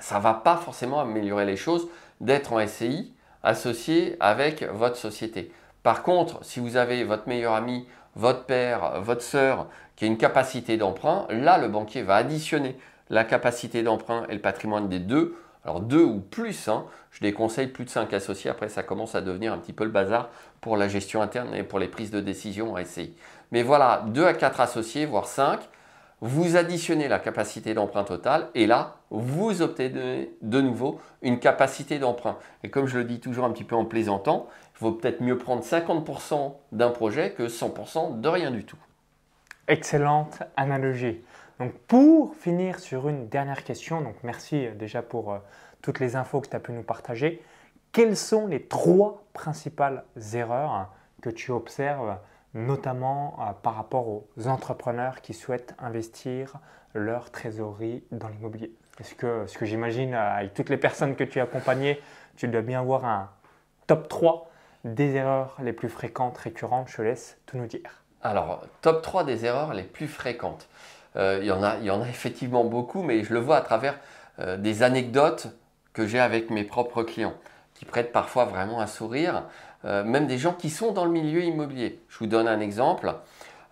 ça 0.00 0.18
ne 0.18 0.22
va 0.24 0.34
pas 0.34 0.56
forcément 0.56 0.98
améliorer 0.98 1.44
les 1.44 1.56
choses 1.56 1.86
d'être 2.20 2.52
en 2.52 2.66
SCI 2.66 3.14
associé 3.44 4.16
avec 4.18 4.64
votre 4.64 4.96
société. 4.96 5.52
Par 5.84 6.02
contre, 6.02 6.44
si 6.44 6.58
vous 6.58 6.76
avez 6.76 7.04
votre 7.04 7.28
meilleur 7.28 7.52
ami, 7.52 7.86
votre 8.16 8.46
père, 8.46 9.00
votre 9.00 9.22
sœur 9.22 9.68
qui 9.94 10.06
a 10.06 10.08
une 10.08 10.18
capacité 10.18 10.76
d'emprunt, 10.76 11.28
là, 11.30 11.56
le 11.58 11.68
banquier 11.68 12.02
va 12.02 12.16
additionner 12.16 12.76
la 13.10 13.24
capacité 13.24 13.82
d'emprunt 13.82 14.26
et 14.28 14.34
le 14.34 14.40
patrimoine 14.40 14.88
des 14.88 14.98
deux. 14.98 15.36
Alors 15.64 15.80
deux 15.80 16.02
ou 16.02 16.20
plus, 16.20 16.68
hein. 16.68 16.84
je 17.10 17.20
déconseille 17.20 17.66
plus 17.66 17.84
de 17.84 17.90
cinq 17.90 18.12
associés, 18.12 18.50
après 18.50 18.68
ça 18.68 18.82
commence 18.82 19.14
à 19.14 19.20
devenir 19.20 19.52
un 19.52 19.58
petit 19.58 19.72
peu 19.72 19.84
le 19.84 19.90
bazar 19.90 20.30
pour 20.60 20.76
la 20.76 20.88
gestion 20.88 21.20
interne 21.20 21.54
et 21.54 21.62
pour 21.62 21.78
les 21.78 21.88
prises 21.88 22.10
de 22.10 22.20
décision 22.20 22.72
en 22.72 22.84
SCI. 22.84 23.14
Mais 23.52 23.62
voilà, 23.62 24.04
2 24.08 24.24
à 24.24 24.34
4 24.34 24.60
associés, 24.60 25.06
voire 25.06 25.26
5, 25.26 25.60
vous 26.20 26.56
additionnez 26.56 27.06
la 27.06 27.18
capacité 27.18 27.74
d'emprunt 27.74 28.04
totale 28.04 28.48
et 28.54 28.66
là, 28.66 28.96
vous 29.10 29.62
obtenez 29.62 30.32
de 30.42 30.60
nouveau 30.60 31.00
une 31.22 31.38
capacité 31.38 31.98
d'emprunt. 31.98 32.38
Et 32.64 32.70
comme 32.70 32.86
je 32.86 32.98
le 32.98 33.04
dis 33.04 33.20
toujours 33.20 33.44
un 33.44 33.52
petit 33.52 33.64
peu 33.64 33.76
en 33.76 33.84
plaisantant, 33.84 34.48
il 34.74 34.84
vaut 34.84 34.92
peut-être 34.92 35.20
mieux 35.20 35.38
prendre 35.38 35.62
50% 35.62 36.54
d'un 36.72 36.90
projet 36.90 37.32
que 37.32 37.44
100% 37.44 38.20
de 38.20 38.28
rien 38.28 38.50
du 38.50 38.64
tout. 38.64 38.78
Excellente 39.68 40.42
analogie. 40.56 41.20
Donc 41.58 41.72
pour 41.88 42.36
finir 42.36 42.78
sur 42.78 43.08
une 43.08 43.28
dernière 43.28 43.64
question, 43.64 44.00
donc 44.00 44.14
merci 44.22 44.68
déjà 44.76 45.02
pour 45.02 45.32
euh, 45.32 45.38
toutes 45.82 45.98
les 45.98 46.14
infos 46.14 46.40
que 46.40 46.48
tu 46.48 46.54
as 46.54 46.60
pu 46.60 46.70
nous 46.70 46.84
partager. 46.84 47.42
Quelles 47.90 48.16
sont 48.16 48.46
les 48.46 48.62
trois 48.62 49.24
principales 49.32 50.04
erreurs 50.34 50.92
que 51.20 51.30
tu 51.30 51.50
observes 51.50 52.16
notamment 52.54 53.36
euh, 53.40 53.52
par 53.60 53.74
rapport 53.74 54.06
aux 54.06 54.28
entrepreneurs 54.46 55.20
qui 55.20 55.34
souhaitent 55.34 55.74
investir 55.80 56.54
leur 56.94 57.30
trésorerie 57.32 58.04
dans 58.12 58.28
l'immobilier? 58.28 58.72
Est-ce 59.00 59.16
que, 59.16 59.46
ce 59.46 59.58
que 59.58 59.66
j'imagine, 59.66 60.14
euh, 60.14 60.36
avec 60.36 60.54
toutes 60.54 60.70
les 60.70 60.76
personnes 60.76 61.16
que 61.16 61.24
tu 61.24 61.40
as 61.40 61.44
accompagnées, 61.44 62.00
tu 62.36 62.46
dois 62.46 62.62
bien 62.62 62.80
avoir 62.80 63.04
un 63.04 63.30
top 63.88 64.08
3 64.08 64.48
des 64.84 65.16
erreurs 65.16 65.56
les 65.60 65.72
plus 65.72 65.88
fréquentes, 65.88 66.38
récurrentes. 66.38 66.88
Je 66.88 66.98
te 66.98 67.02
laisse 67.02 67.36
tout 67.46 67.56
nous 67.56 67.66
dire. 67.66 68.04
Alors, 68.22 68.64
top 68.80 69.02
3 69.02 69.24
des 69.24 69.44
erreurs 69.44 69.74
les 69.74 69.82
plus 69.82 70.06
fréquentes. 70.08 70.68
Euh, 71.16 71.38
il, 71.40 71.46
y 71.46 71.50
en 71.50 71.62
a, 71.62 71.76
il 71.78 71.84
y 71.84 71.90
en 71.90 72.02
a 72.02 72.08
effectivement 72.08 72.64
beaucoup, 72.64 73.02
mais 73.02 73.24
je 73.24 73.32
le 73.32 73.40
vois 73.40 73.56
à 73.56 73.62
travers 73.62 73.98
des 74.58 74.84
anecdotes 74.84 75.48
que 75.92 76.06
j'ai 76.06 76.20
avec 76.20 76.50
mes 76.50 76.62
propres 76.62 77.02
clients, 77.02 77.34
qui 77.74 77.84
prêtent 77.84 78.12
parfois 78.12 78.44
vraiment 78.44 78.80
un 78.80 78.86
sourire. 78.86 79.42
Euh, 79.84 80.02
même 80.04 80.26
des 80.26 80.38
gens 80.38 80.54
qui 80.54 80.70
sont 80.70 80.92
dans 80.92 81.04
le 81.04 81.10
milieu 81.10 81.42
immobilier. 81.42 82.00
Je 82.08 82.18
vous 82.18 82.26
donne 82.26 82.48
un 82.48 82.60
exemple. 82.60 83.14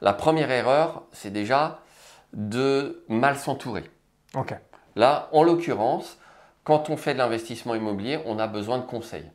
La 0.01 0.13
première 0.13 0.51
erreur, 0.51 1.03
c'est 1.13 1.33
déjà 1.33 1.81
de 2.33 3.05
mal 3.09 3.37
s'entourer. 3.37 3.85
Là, 4.95 5.29
en 5.33 5.43
l'occurrence, 5.43 6.19
quand 6.65 6.91
on 6.91 6.97
fait 6.97 7.15
de 7.15 7.19
l'investissement 7.19 7.75
immobilier, 7.75 8.21
on 8.25 8.39
a 8.39 8.47
besoin 8.47 8.79
de 8.79 8.85
conseils. 8.85 9.31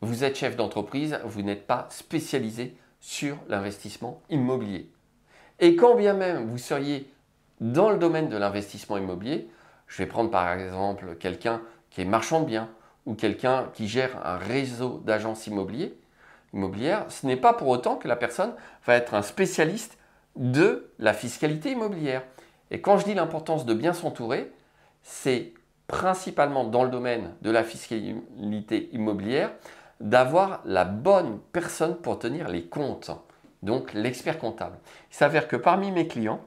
Vous 0.00 0.24
êtes 0.24 0.36
chef 0.36 0.56
d'entreprise, 0.56 1.18
vous 1.24 1.42
n'êtes 1.42 1.66
pas 1.66 1.86
spécialisé 1.90 2.76
sur 3.00 3.36
l'investissement 3.48 4.22
immobilier. 4.30 4.90
Et 5.60 5.76
quand 5.76 5.94
bien 5.94 6.14
même 6.14 6.46
vous 6.46 6.58
seriez 6.58 7.12
dans 7.60 7.90
le 7.90 7.98
domaine 7.98 8.30
de 8.30 8.36
l'investissement 8.36 8.96
immobilier, 8.96 9.48
je 9.86 9.98
vais 9.98 10.06
prendre 10.06 10.30
par 10.30 10.50
exemple 10.52 11.16
quelqu'un 11.20 11.60
qui 11.90 12.00
est 12.00 12.06
marchand 12.06 12.40
de 12.40 12.46
biens 12.46 12.70
ou 13.04 13.14
quelqu'un 13.14 13.68
qui 13.74 13.86
gère 13.86 14.26
un 14.26 14.38
réseau 14.38 15.02
d'agences 15.04 15.46
immobilières, 15.46 17.04
ce 17.08 17.26
n'est 17.26 17.36
pas 17.36 17.52
pour 17.52 17.68
autant 17.68 17.96
que 17.96 18.08
la 18.08 18.16
personne 18.16 18.54
va 18.86 18.94
être 18.94 19.14
un 19.14 19.22
spécialiste 19.22 19.98
de 20.36 20.90
la 20.98 21.12
fiscalité 21.12 21.72
immobilière. 21.72 22.22
Et 22.70 22.80
quand 22.80 22.96
je 22.96 23.04
dis 23.04 23.14
l'importance 23.14 23.66
de 23.66 23.74
bien 23.74 23.92
s'entourer, 23.92 24.50
c'est 25.02 25.52
principalement 25.88 26.64
dans 26.64 26.84
le 26.84 26.90
domaine 26.90 27.34
de 27.42 27.50
la 27.50 27.64
fiscalité 27.64 28.88
immobilière 28.92 29.50
d'avoir 30.00 30.62
la 30.64 30.84
bonne 30.84 31.40
personne 31.52 31.96
pour 31.96 32.18
tenir 32.18 32.48
les 32.48 32.64
comptes, 32.64 33.10
donc 33.62 33.92
l'expert 33.92 34.38
comptable. 34.38 34.78
Il 35.10 35.16
s'avère 35.16 35.48
que 35.48 35.56
parmi 35.56 35.90
mes 35.90 36.06
clients, 36.06 36.40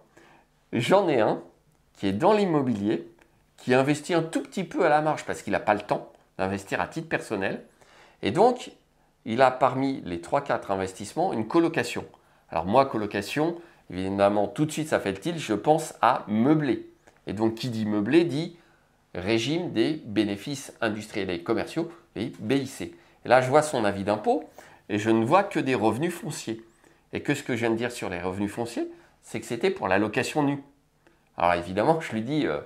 j'en 0.71 1.07
ai 1.07 1.19
un 1.19 1.41
qui 1.97 2.07
est 2.07 2.13
dans 2.13 2.33
l'immobilier, 2.33 3.07
qui 3.57 3.73
investit 3.73 4.13
un 4.13 4.23
tout 4.23 4.41
petit 4.41 4.63
peu 4.63 4.85
à 4.85 4.89
la 4.89 5.01
marge 5.01 5.25
parce 5.25 5.41
qu'il 5.41 5.53
n'a 5.53 5.59
pas 5.59 5.73
le 5.73 5.81
temps, 5.81 6.11
d'investir 6.37 6.81
à 6.81 6.87
titre 6.87 7.07
personnel. 7.07 7.63
Et 8.21 8.31
donc, 8.31 8.71
il 9.25 9.41
a 9.41 9.51
parmi 9.51 10.01
les 10.01 10.17
3-4 10.17 10.71
investissements 10.71 11.33
une 11.33 11.47
colocation. 11.47 12.05
Alors 12.49 12.65
moi, 12.65 12.85
colocation, 12.85 13.55
évidemment, 13.89 14.47
tout 14.47 14.65
de 14.65 14.71
suite, 14.71 14.89
ça 14.89 14.99
fait 14.99 15.11
le 15.11 15.19
tilt, 15.19 15.37
je 15.37 15.53
pense 15.53 15.93
à 16.01 16.25
meubler. 16.27 16.89
Et 17.27 17.33
donc, 17.33 17.55
qui 17.55 17.69
dit 17.69 17.85
meubler 17.85 18.25
dit 18.25 18.57
régime 19.15 19.71
des 19.71 20.01
bénéfices 20.05 20.73
industriels 20.81 21.29
et 21.29 21.43
commerciaux, 21.43 21.91
et 22.15 22.31
BIC. 22.39 22.95
Là, 23.25 23.41
je 23.41 23.49
vois 23.49 23.61
son 23.61 23.85
avis 23.85 24.03
d'impôt 24.03 24.43
et 24.89 24.99
je 24.99 25.09
ne 25.09 25.23
vois 25.23 25.43
que 25.43 25.59
des 25.59 25.75
revenus 25.75 26.13
fonciers. 26.13 26.63
Et 27.13 27.21
que 27.21 27.33
ce 27.33 27.43
que 27.43 27.53
je 27.53 27.59
viens 27.59 27.69
de 27.69 27.75
dire 27.75 27.91
sur 27.91 28.09
les 28.09 28.19
revenus 28.19 28.51
fonciers, 28.51 28.87
c'est 29.21 29.39
que 29.39 29.45
c'était 29.45 29.69
pour 29.69 29.87
la 29.87 29.97
location 29.97 30.43
nue. 30.43 30.61
Alors 31.37 31.53
évidemment, 31.53 31.99
je 32.01 32.11
lui 32.11 32.21
dis, 32.21 32.45
euh, 32.45 32.59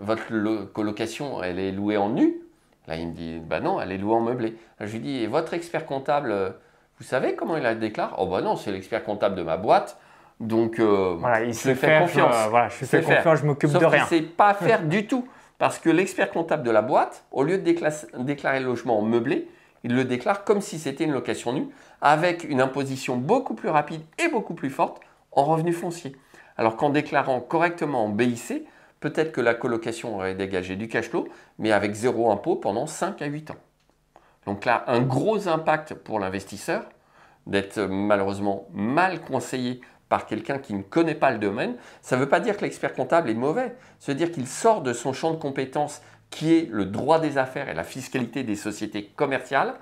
votre 0.00 0.64
colocation, 0.72 1.42
elle 1.42 1.58
est 1.58 1.72
louée 1.72 1.96
en 1.96 2.10
nu 2.10 2.42
Là, 2.86 2.96
il 2.96 3.08
me 3.08 3.12
dit, 3.12 3.40
bah 3.40 3.60
non, 3.60 3.80
elle 3.80 3.92
est 3.92 3.98
louée 3.98 4.14
en 4.14 4.20
meublé. 4.20 4.56
je 4.80 4.92
lui 4.92 5.00
dis, 5.00 5.22
et 5.22 5.26
votre 5.26 5.54
expert 5.54 5.86
comptable, 5.86 6.30
euh, 6.30 6.50
vous 6.98 7.04
savez 7.04 7.34
comment 7.34 7.56
il 7.56 7.62
la 7.62 7.74
déclare? 7.74 8.14
Oh 8.18 8.26
bah 8.26 8.40
non, 8.40 8.56
c'est 8.56 8.70
l'expert 8.70 9.02
comptable 9.02 9.34
de 9.34 9.42
ma 9.42 9.56
boîte. 9.56 9.98
Donc, 10.38 10.78
euh, 10.78 11.16
voilà, 11.18 11.42
il 11.42 11.52
je 11.52 11.74
fait 11.74 11.98
confiance. 11.98 12.34
Euh, 12.34 12.48
voilà, 12.48 12.68
je 12.68 12.84
fais 12.84 13.02
confiance, 13.02 13.40
je 13.40 13.46
m'occupe 13.46 13.72
de 13.72 13.84
rien. 13.84 14.04
ne 14.04 14.08
sait 14.08 14.22
pas 14.22 14.54
faire 14.54 14.82
du 14.82 15.06
tout. 15.06 15.26
Parce 15.58 15.78
que 15.78 15.88
l'expert 15.88 16.30
comptable 16.30 16.62
de 16.62 16.70
la 16.70 16.82
boîte, 16.82 17.24
au 17.32 17.42
lieu 17.42 17.58
de 17.58 17.64
déclarer 18.18 18.60
le 18.60 18.66
logement 18.66 18.98
en 18.98 19.02
meublé, 19.02 19.48
il 19.84 19.94
le 19.94 20.04
déclare 20.04 20.44
comme 20.44 20.60
si 20.60 20.78
c'était 20.78 21.04
une 21.04 21.12
location 21.12 21.54
nue, 21.54 21.68
avec 22.00 22.44
une 22.44 22.60
imposition 22.60 23.16
beaucoup 23.16 23.54
plus 23.54 23.68
rapide 23.68 24.02
et 24.18 24.28
beaucoup 24.28 24.54
plus 24.54 24.70
forte 24.70 25.00
en 25.32 25.44
revenus 25.44 25.76
fonciers. 25.76 26.16
Alors 26.56 26.76
qu'en 26.76 26.90
déclarant 26.90 27.40
correctement 27.40 28.04
en 28.04 28.08
BIC, 28.08 28.66
peut-être 29.00 29.32
que 29.32 29.40
la 29.40 29.54
colocation 29.54 30.16
aurait 30.16 30.34
dégagé 30.34 30.76
du 30.76 30.88
cash 30.88 31.08
flow, 31.08 31.28
mais 31.58 31.72
avec 31.72 31.94
zéro 31.94 32.30
impôt 32.30 32.56
pendant 32.56 32.86
5 32.86 33.20
à 33.22 33.26
8 33.26 33.50
ans. 33.50 33.56
Donc 34.46 34.64
là, 34.64 34.84
un 34.86 35.00
gros 35.00 35.48
impact 35.48 35.94
pour 35.94 36.20
l'investisseur 36.20 36.84
d'être 37.46 37.80
malheureusement 37.80 38.66
mal 38.72 39.20
conseillé 39.20 39.80
par 40.08 40.26
quelqu'un 40.26 40.58
qui 40.58 40.74
ne 40.74 40.82
connaît 40.82 41.14
pas 41.14 41.30
le 41.30 41.38
domaine. 41.38 41.76
Ça 42.00 42.16
ne 42.16 42.20
veut 42.22 42.28
pas 42.28 42.40
dire 42.40 42.56
que 42.56 42.62
l'expert 42.62 42.94
comptable 42.94 43.28
est 43.28 43.34
mauvais, 43.34 43.74
ça 43.98 44.12
veut 44.12 44.18
dire 44.18 44.30
qu'il 44.30 44.46
sort 44.46 44.82
de 44.82 44.92
son 44.92 45.12
champ 45.12 45.32
de 45.32 45.36
compétences 45.36 46.00
qui 46.30 46.54
est 46.54 46.68
le 46.70 46.84
droit 46.84 47.20
des 47.20 47.38
affaires 47.38 47.68
et 47.68 47.74
la 47.74 47.84
fiscalité 47.84 48.42
des 48.42 48.56
sociétés 48.56 49.06
commerciales 49.16 49.74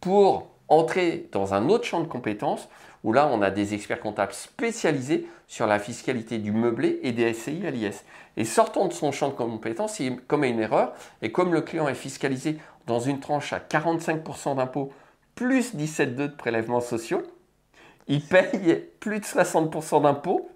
pour 0.00 0.48
entrer 0.68 1.28
dans 1.32 1.54
un 1.54 1.68
autre 1.68 1.84
champ 1.84 2.00
de 2.00 2.06
compétences 2.06 2.68
où 3.04 3.12
là 3.12 3.28
on 3.32 3.42
a 3.42 3.50
des 3.50 3.74
experts 3.74 4.00
comptables 4.00 4.32
spécialisés 4.32 5.26
sur 5.46 5.66
la 5.66 5.78
fiscalité 5.78 6.38
du 6.38 6.52
meublé 6.52 7.00
et 7.02 7.12
des 7.12 7.32
SCI 7.32 7.66
à 7.66 7.70
l'IS. 7.70 8.04
Et 8.36 8.44
sortant 8.44 8.86
de 8.86 8.92
son 8.92 9.12
champ 9.12 9.28
de 9.28 9.34
compétences, 9.34 10.00
il 10.00 10.20
commet 10.20 10.50
une 10.50 10.60
erreur 10.60 10.92
et 11.22 11.32
comme 11.32 11.52
le 11.52 11.62
client 11.62 11.88
est 11.88 11.94
fiscalisé 11.94 12.58
dans 12.86 13.00
une 13.00 13.20
tranche 13.20 13.52
à 13.52 13.58
45% 13.58 14.56
d'impôt 14.56 14.92
plus 15.34 15.74
17,2 15.74 16.14
de 16.14 16.26
prélèvements 16.28 16.80
sociaux, 16.80 17.22
il 18.08 18.22
paye 18.22 18.84
plus 18.98 19.20
de 19.20 19.24
60% 19.24 20.02
d'impôt 20.02 20.50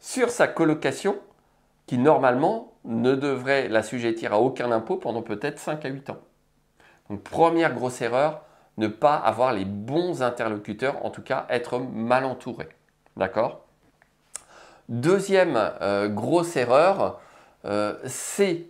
sur 0.00 0.30
sa 0.30 0.48
colocation 0.48 1.16
qui 1.86 1.98
normalement 1.98 2.72
ne 2.84 3.14
devrait 3.14 3.68
l'assujettir 3.68 4.32
à 4.32 4.40
aucun 4.40 4.72
impôt 4.72 4.96
pendant 4.96 5.22
peut-être 5.22 5.58
5 5.58 5.84
à 5.84 5.88
8 5.88 6.10
ans. 6.10 6.18
Donc 7.08 7.22
première 7.22 7.74
grosse 7.74 8.00
erreur, 8.00 8.42
ne 8.76 8.88
pas 8.88 9.16
avoir 9.16 9.52
les 9.52 9.64
bons 9.64 10.22
interlocuteurs, 10.22 11.04
en 11.04 11.10
tout 11.10 11.22
cas 11.22 11.46
être 11.48 11.78
mal 11.78 12.24
entouré. 12.24 12.68
D'accord? 13.16 13.64
Deuxième 14.88 15.56
euh, 15.80 16.08
grosse 16.08 16.56
erreur, 16.56 17.20
euh, 17.64 17.96
c'est 18.04 18.66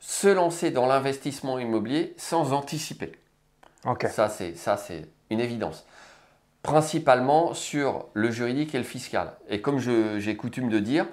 se 0.00 0.28
lancer 0.28 0.70
dans 0.70 0.86
l'investissement 0.86 1.58
immobilier 1.58 2.14
sans 2.16 2.52
anticiper. 2.52 3.12
Ça, 4.08 4.28
c'est 4.28 5.08
une 5.30 5.40
évidence. 5.40 5.86
Principalement 6.62 7.54
sur 7.54 8.06
le 8.14 8.30
juridique 8.30 8.74
et 8.74 8.78
le 8.78 8.84
fiscal. 8.84 9.32
Et 9.48 9.60
comme 9.60 9.78
j'ai 9.78 10.36
coutume 10.36 10.68
de 10.68 10.78
dire, 10.78 11.06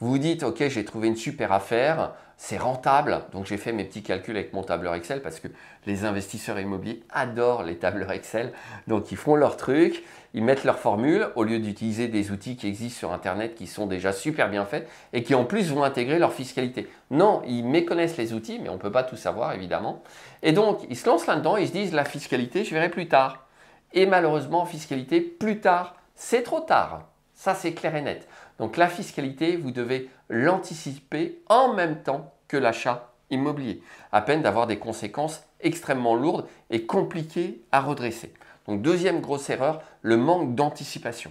vous 0.00 0.10
vous 0.10 0.18
dites, 0.18 0.42
OK, 0.42 0.62
j'ai 0.68 0.84
trouvé 0.84 1.08
une 1.08 1.16
super 1.16 1.52
affaire, 1.52 2.12
c'est 2.38 2.56
rentable. 2.56 3.20
Donc 3.32 3.46
j'ai 3.46 3.56
fait 3.56 3.72
mes 3.72 3.84
petits 3.84 4.02
calculs 4.02 4.36
avec 4.36 4.52
mon 4.52 4.62
tableur 4.62 4.94
Excel 4.94 5.20
parce 5.20 5.40
que 5.40 5.48
les 5.86 6.04
investisseurs 6.04 6.58
immobiliers 6.58 7.02
adorent 7.10 7.64
les 7.64 7.76
tableurs 7.76 8.12
Excel. 8.12 8.52
Donc 8.86 9.12
ils 9.12 9.18
font 9.18 9.34
leur 9.34 9.56
truc, 9.56 10.04
ils 10.34 10.44
mettent 10.44 10.64
leur 10.64 10.78
formule 10.78 11.28
au 11.34 11.42
lieu 11.42 11.58
d'utiliser 11.58 12.06
des 12.06 12.30
outils 12.30 12.56
qui 12.56 12.68
existent 12.68 12.98
sur 12.98 13.12
Internet 13.12 13.56
qui 13.56 13.66
sont 13.66 13.86
déjà 13.86 14.12
super 14.12 14.48
bien 14.48 14.64
faits 14.64 14.88
et 15.12 15.24
qui 15.24 15.34
en 15.34 15.44
plus 15.44 15.70
vont 15.72 15.82
intégrer 15.82 16.20
leur 16.20 16.32
fiscalité. 16.32 16.88
Non, 17.10 17.42
ils 17.46 17.64
méconnaissent 17.64 18.16
les 18.16 18.32
outils, 18.32 18.60
mais 18.62 18.68
on 18.68 18.74
ne 18.74 18.78
peut 18.78 18.92
pas 18.92 19.02
tout 19.02 19.16
savoir 19.16 19.52
évidemment. 19.52 20.02
Et 20.42 20.52
donc 20.52 20.80
ils 20.88 20.96
se 20.96 21.06
lancent 21.06 21.26
là-dedans, 21.26 21.56
ils 21.56 21.68
se 21.68 21.72
disent 21.72 21.92
la 21.92 22.04
fiscalité, 22.04 22.64
je 22.64 22.72
verrai 22.72 22.88
plus 22.88 23.08
tard. 23.08 23.48
Et 23.94 24.06
malheureusement, 24.06 24.64
fiscalité, 24.64 25.20
plus 25.20 25.60
tard, 25.60 25.96
c'est 26.14 26.42
trop 26.42 26.60
tard. 26.60 27.08
Ça, 27.34 27.54
c'est 27.54 27.72
clair 27.72 27.94
et 27.94 28.02
net. 28.02 28.28
Donc 28.58 28.76
la 28.76 28.88
fiscalité, 28.88 29.56
vous 29.56 29.70
devez 29.70 30.10
l'anticiper 30.28 31.40
en 31.48 31.72
même 31.74 32.02
temps 32.02 32.34
que 32.48 32.56
l'achat 32.56 33.12
immobilier, 33.30 33.82
à 34.10 34.20
peine 34.22 34.42
d'avoir 34.42 34.66
des 34.66 34.78
conséquences 34.78 35.42
extrêmement 35.60 36.14
lourdes 36.14 36.46
et 36.70 36.86
compliquées 36.86 37.62
à 37.72 37.80
redresser. 37.80 38.32
Donc 38.66 38.82
deuxième 38.82 39.20
grosse 39.20 39.48
erreur, 39.50 39.82
le 40.02 40.16
manque 40.16 40.54
d'anticipation. 40.54 41.30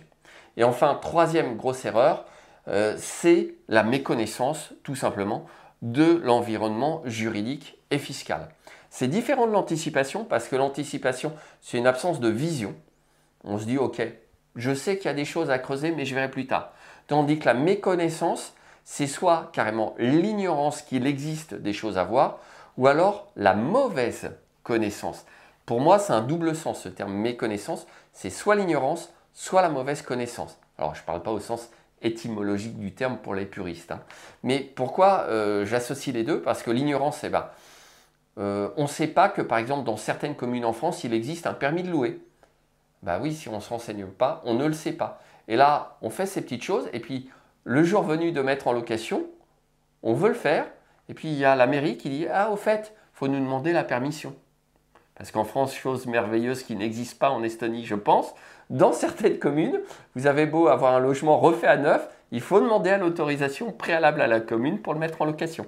Et 0.58 0.64
enfin, 0.64 0.96
troisième 0.96 1.56
grosse 1.56 1.86
erreur, 1.86 2.26
euh, 2.68 2.96
c'est 2.98 3.56
la 3.68 3.84
méconnaissance 3.84 4.74
tout 4.84 4.96
simplement 4.96 5.46
de 5.82 6.22
l'environnement 6.24 7.02
juridique 7.06 7.78
et 7.92 8.00
fiscal. 8.00 8.50
C'est 8.90 9.08
différent 9.08 9.48
de 9.48 9.52
l'anticipation 9.52 10.26
parce 10.26 10.48
que 10.48 10.56
l'anticipation, 10.56 11.34
c'est 11.62 11.78
une 11.78 11.88
absence 11.88 12.20
de 12.20 12.30
vision. 12.30 12.76
On 13.44 13.60
se 13.60 13.66
dit, 13.66 13.78
OK, 13.78 14.02
je 14.56 14.74
sais 14.74 14.98
qu'il 14.98 15.06
y 15.06 15.10
a 15.10 15.14
des 15.14 15.26
choses 15.26 15.52
à 15.52 15.60
creuser, 15.60 15.92
mais 15.92 16.06
je 16.06 16.16
verrai 16.16 16.32
plus 16.32 16.48
tard. 16.48 16.74
Tandis 17.08 17.40
que 17.40 17.46
la 17.46 17.54
méconnaissance, 17.54 18.54
c'est 18.84 19.08
soit 19.08 19.50
carrément 19.54 19.96
l'ignorance 19.98 20.82
qu'il 20.82 21.08
existe 21.08 21.54
des 21.54 21.74
choses 21.74 21.98
à 21.98 22.04
voir, 22.04 22.40
ou 22.78 22.88
alors 22.88 23.28
la 23.36 23.54
mauvaise 23.54 24.32
connaissance. 24.64 25.26
Pour 25.66 25.82
moi, 25.82 26.00
c'est 26.00 26.14
un 26.14 26.22
double 26.22 26.56
sens 26.56 26.82
ce 26.82 26.90
terme 26.90 27.14
méconnaissance. 27.14 27.88
C'est 28.14 28.30
soit 28.30 28.56
l'ignorance, 28.56 29.12
soit 29.34 29.62
la 29.62 29.70
mauvaise 29.70 30.02
connaissance. 30.02 30.58
Alors, 30.78 30.96
je 30.96 31.02
ne 31.02 31.06
parle 31.06 31.24
pas 31.24 31.32
au 31.32 31.40
sens 31.40 31.70
étymologique 32.02 32.78
du 32.80 32.94
terme 32.94 33.18
pour 33.18 33.36
les 33.36 33.46
puristes. 33.46 33.92
Hein. 33.92 34.02
Mais 34.44 34.60
pourquoi 34.60 35.26
euh, 35.28 35.66
j'associe 35.66 36.16
les 36.16 36.24
deux? 36.24 36.42
Parce 36.42 36.64
que 36.64 36.72
l'ignorance, 36.72 37.24
eh 37.24 37.30
ben, 37.30 37.48
euh, 38.38 38.70
on 38.78 38.84
ne 38.84 38.88
sait 38.88 39.08
pas 39.08 39.30
que, 39.30 39.42
par 39.42 39.58
exemple, 39.58 39.84
dans 39.84 39.98
certaines 39.98 40.36
communes 40.36 40.66
en 40.66 40.74
France, 40.74 41.04
il 41.04 41.14
existe 41.14 41.48
un 41.48 41.54
permis 41.54 41.84
de 41.84 41.90
louer. 41.90 42.22
Bah 43.04 43.20
oui, 43.22 43.34
si 43.34 43.50
on 43.50 43.56
ne 43.56 43.62
se 43.62 43.70
renseigne 43.70 44.06
pas, 44.06 44.42
on 44.46 44.54
ne 44.54 44.66
le 44.66 44.74
sait 44.74 44.94
pas. 44.94 45.22
Et 45.48 45.56
là, 45.56 45.98
on 46.02 46.10
fait 46.10 46.26
ces 46.26 46.42
petites 46.42 46.64
choses, 46.64 46.90
et 46.94 47.00
puis 47.00 47.30
le 47.64 47.84
jour 47.84 48.04
venu 48.04 48.32
de 48.32 48.42
mettre 48.42 48.68
en 48.68 48.74
location, 48.74 49.26
on 50.04 50.14
veut 50.14 50.30
le 50.30 50.36
faire, 50.36 50.66
et 51.10 51.14
puis 51.14 51.30
il 51.30 51.38
y 51.38 51.46
a 51.46 51.56
la 51.56 51.68
mairie 51.68 51.98
qui 51.98 52.10
dit 52.10 52.28
Ah, 52.32 52.52
au 52.52 52.56
fait, 52.56 52.94
faut 53.14 53.28
nous 53.28 53.40
demander 53.40 53.72
la 53.74 53.84
permission. 53.84 54.36
Parce 55.16 55.32
qu'en 55.32 55.46
France, 55.46 55.74
chose 55.74 56.06
merveilleuse 56.06 56.64
qui 56.64 56.76
n'existe 56.76 57.18
pas 57.18 57.32
en 57.32 57.42
Estonie, 57.42 57.86
je 57.86 57.96
pense, 57.96 58.36
dans 58.70 58.94
certaines 58.94 59.40
communes, 59.40 59.80
vous 60.16 60.28
avez 60.28 60.46
beau 60.46 60.68
avoir 60.68 60.94
un 60.94 61.00
logement 61.00 61.40
refait 61.40 61.68
à 61.68 61.78
neuf, 61.78 62.08
il 62.32 62.42
faut 62.42 62.60
demander 62.60 62.92
à 62.92 62.98
l'autorisation 62.98 63.72
préalable 63.72 64.22
à 64.22 64.28
la 64.28 64.42
commune 64.42 64.80
pour 64.80 64.94
le 64.94 65.00
mettre 65.00 65.22
en 65.22 65.26
location. 65.26 65.66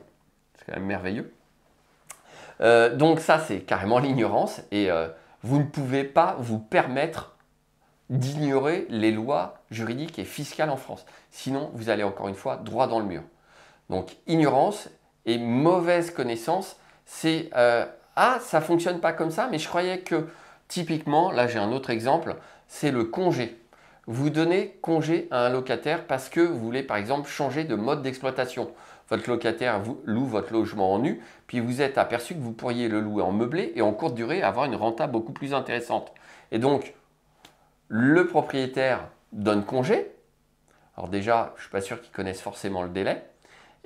C'est 0.56 0.66
quand 0.66 0.78
même 0.78 0.86
merveilleux. 0.86 1.34
Euh, 2.62 2.96
donc 2.96 3.22
ça, 3.22 3.40
c'est 3.40 3.62
carrément 3.62 4.00
l'ignorance, 4.00 4.62
et 4.72 4.92
euh, 4.92 5.08
vous 5.42 5.60
ne 5.60 5.64
pouvez 5.64 6.04
pas 6.04 6.36
vous 6.40 6.60
permettre 6.60 7.36
d'ignorer 8.10 8.86
les 8.90 9.12
lois 9.12 9.59
juridiques 9.72 10.20
et 10.20 10.26
fiscales 10.26 10.70
en 10.70 10.78
France. 10.78 11.06
Sinon, 11.32 11.72
vous 11.74 11.90
allez 11.90 12.04
encore 12.04 12.28
une 12.28 12.36
fois 12.36 12.58
droit 12.58 12.88
dans 12.88 13.00
le 13.00 13.06
mur. 13.06 13.24
Donc, 13.90 14.18
ignorance 14.28 14.90
et 15.26 15.38
mauvaise 15.38 16.12
connaissance, 16.12 16.78
c'est 17.06 17.50
euh, 17.56 17.86
Ah, 18.16 18.40
ça 18.42 18.62
fonctionne 18.62 19.00
pas 19.00 19.14
comme 19.14 19.32
ça, 19.32 19.48
mais 19.52 19.60
je 19.60 19.68
croyais 19.68 20.00
que 20.00 20.28
typiquement, 20.68 21.32
là 21.32 21.48
j'ai 21.48 21.60
un 21.60 21.72
autre 21.72 21.90
exemple, 21.90 22.36
c'est 22.68 22.92
le 22.92 23.04
congé. 23.04 23.60
Vous 24.08 24.30
donnez 24.30 24.78
congé 24.82 25.28
à 25.30 25.46
un 25.46 25.50
locataire 25.50 26.08
parce 26.08 26.30
que 26.30 26.40
vous 26.40 26.60
voulez 26.60 26.84
par 26.84 26.98
exemple 26.98 27.30
changer 27.30 27.64
de 27.64 27.76
mode 27.76 28.02
d'exploitation. 28.02 28.72
Votre 29.10 29.30
locataire 29.30 29.82
loue 30.06 30.26
votre 30.26 30.54
logement 30.54 30.94
en 30.94 31.00
nu, 31.00 31.22
puis 31.48 31.60
vous 31.60 31.82
êtes 31.82 31.98
aperçu 31.98 32.36
que 32.36 32.40
vous 32.40 32.54
pourriez 32.54 32.88
le 32.88 33.02
louer 33.02 33.24
en 33.24 33.32
meublé 33.32 33.72
et 33.76 33.82
en 33.82 33.92
courte 33.92 34.14
durée 34.14 34.44
avoir 34.44 34.66
une 34.66 34.76
renta 34.76 35.08
beaucoup 35.08 35.34
plus 35.34 35.54
intéressante. 35.54 36.12
Et 36.52 36.60
donc, 36.60 36.94
le 37.88 38.28
propriétaire 38.28 39.10
donne 39.32 39.66
congé. 39.66 40.12
Alors 40.98 41.10
déjà, 41.10 41.54
je 41.56 41.60
ne 41.60 41.64
suis 41.64 41.72
pas 41.72 41.82
sûr 41.82 42.02
qu'il 42.02 42.12
connaisse 42.12 42.42
forcément 42.42 42.84
le 42.84 42.90
délai. 42.90 43.24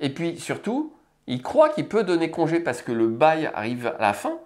Et 0.00 0.10
puis 0.10 0.38
surtout, 0.38 0.92
il 1.26 1.42
croit 1.42 1.70
qu'il 1.70 1.88
peut 1.88 2.04
donner 2.04 2.30
congé 2.30 2.60
parce 2.60 2.82
que 2.82 2.92
le 2.92 3.08
bail 3.08 3.50
arrive 3.54 3.86
à 3.86 4.00
la 4.00 4.12
fin, 4.12 4.38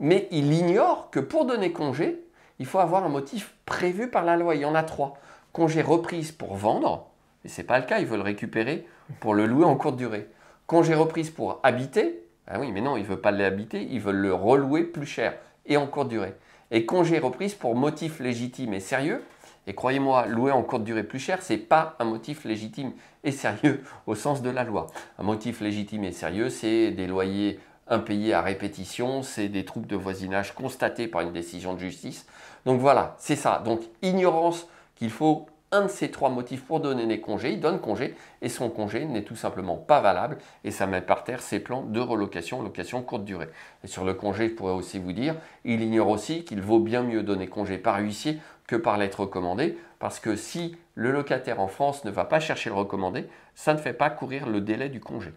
mais 0.00 0.28
il 0.30 0.52
ignore 0.52 1.10
que 1.10 1.20
pour 1.20 1.44
donner 1.44 1.72
congé, 1.72 2.20
il 2.58 2.66
faut 2.66 2.78
avoir 2.78 3.04
un 3.04 3.08
motif 3.08 3.54
prévu 3.66 4.08
par 4.08 4.24
la 4.24 4.36
loi. 4.36 4.54
Il 4.54 4.62
y 4.62 4.64
en 4.64 4.74
a 4.74 4.82
trois. 4.82 5.18
Congé 5.52 5.82
reprise 5.82 6.32
pour 6.32 6.54
vendre, 6.54 7.08
mais 7.42 7.50
ce 7.50 7.60
n'est 7.60 7.66
pas 7.66 7.78
le 7.78 7.84
cas, 7.84 7.98
il 7.98 8.06
veut 8.06 8.16
le 8.16 8.22
récupérer 8.22 8.86
pour 9.20 9.34
le 9.34 9.46
louer 9.46 9.64
en 9.64 9.76
courte 9.76 9.96
durée. 9.96 10.28
Congé 10.66 10.94
reprise 10.94 11.30
pour 11.30 11.60
habiter, 11.62 12.26
ah 12.46 12.58
oui, 12.58 12.72
mais 12.72 12.80
non, 12.80 12.96
il 12.96 13.02
ne 13.02 13.08
veut 13.08 13.20
pas 13.20 13.30
l'habiter, 13.30 13.86
il 13.90 14.00
veut 14.00 14.12
le 14.12 14.32
relouer 14.32 14.84
plus 14.84 15.06
cher 15.06 15.34
et 15.66 15.76
en 15.76 15.86
courte 15.86 16.08
durée 16.08 16.34
et 16.74 16.86
congé 16.86 17.18
reprise 17.20 17.54
pour 17.54 17.76
motif 17.76 18.18
légitime 18.18 18.74
et 18.74 18.80
sérieux. 18.80 19.22
Et 19.66 19.74
croyez-moi, 19.74 20.26
louer 20.26 20.52
en 20.52 20.62
courte 20.62 20.84
durée 20.84 21.04
plus 21.04 21.18
cher, 21.18 21.42
ce 21.42 21.54
n'est 21.54 21.58
pas 21.58 21.96
un 21.98 22.04
motif 22.04 22.44
légitime 22.44 22.92
et 23.22 23.32
sérieux 23.32 23.82
au 24.06 24.14
sens 24.14 24.42
de 24.42 24.50
la 24.50 24.64
loi. 24.64 24.88
Un 25.18 25.22
motif 25.22 25.60
légitime 25.60 26.04
et 26.04 26.12
sérieux, 26.12 26.50
c'est 26.50 26.90
des 26.90 27.06
loyers 27.06 27.58
impayés 27.86 28.32
à 28.32 28.42
répétition, 28.42 29.22
c'est 29.22 29.48
des 29.48 29.64
troubles 29.64 29.86
de 29.86 29.96
voisinage 29.96 30.54
constatés 30.54 31.06
par 31.06 31.22
une 31.22 31.32
décision 31.32 31.74
de 31.74 31.80
justice. 31.80 32.26
Donc 32.66 32.80
voilà, 32.80 33.14
c'est 33.18 33.36
ça. 33.36 33.62
Donc 33.64 33.82
ignorance 34.02 34.66
qu'il 34.96 35.10
faut 35.10 35.46
un 35.74 35.82
de 35.82 35.88
ces 35.88 36.10
trois 36.10 36.30
motifs 36.30 36.64
pour 36.64 36.80
donner 36.80 37.06
des 37.06 37.20
congés, 37.20 37.52
il 37.52 37.60
donne 37.60 37.80
congé 37.80 38.14
et 38.42 38.48
son 38.48 38.70
congé 38.70 39.04
n'est 39.04 39.24
tout 39.24 39.36
simplement 39.36 39.76
pas 39.76 40.00
valable 40.00 40.38
et 40.62 40.70
ça 40.70 40.86
met 40.86 41.00
par 41.00 41.24
terre 41.24 41.42
ses 41.42 41.58
plans 41.58 41.82
de 41.82 42.00
relocation, 42.00 42.62
location 42.62 43.02
courte 43.02 43.24
durée. 43.24 43.48
Et 43.82 43.88
sur 43.88 44.04
le 44.04 44.14
congé, 44.14 44.48
je 44.48 44.54
pourrais 44.54 44.72
aussi 44.72 44.98
vous 44.98 45.12
dire, 45.12 45.34
il 45.64 45.82
ignore 45.82 46.08
aussi 46.08 46.44
qu'il 46.44 46.62
vaut 46.62 46.78
bien 46.78 47.02
mieux 47.02 47.22
donner 47.22 47.48
congé 47.48 47.76
par 47.76 47.98
huissier 47.98 48.40
que 48.66 48.76
par 48.76 48.96
lettre 48.96 49.20
recommandée 49.20 49.76
parce 49.98 50.20
que 50.20 50.36
si 50.36 50.76
le 50.94 51.10
locataire 51.10 51.60
en 51.60 51.68
France 51.68 52.04
ne 52.04 52.10
va 52.10 52.24
pas 52.24 52.40
chercher 52.40 52.70
le 52.70 52.76
recommandé, 52.76 53.26
ça 53.54 53.74
ne 53.74 53.78
fait 53.78 53.92
pas 53.92 54.10
courir 54.10 54.48
le 54.48 54.60
délai 54.60 54.88
du 54.88 55.00
congé. 55.00 55.32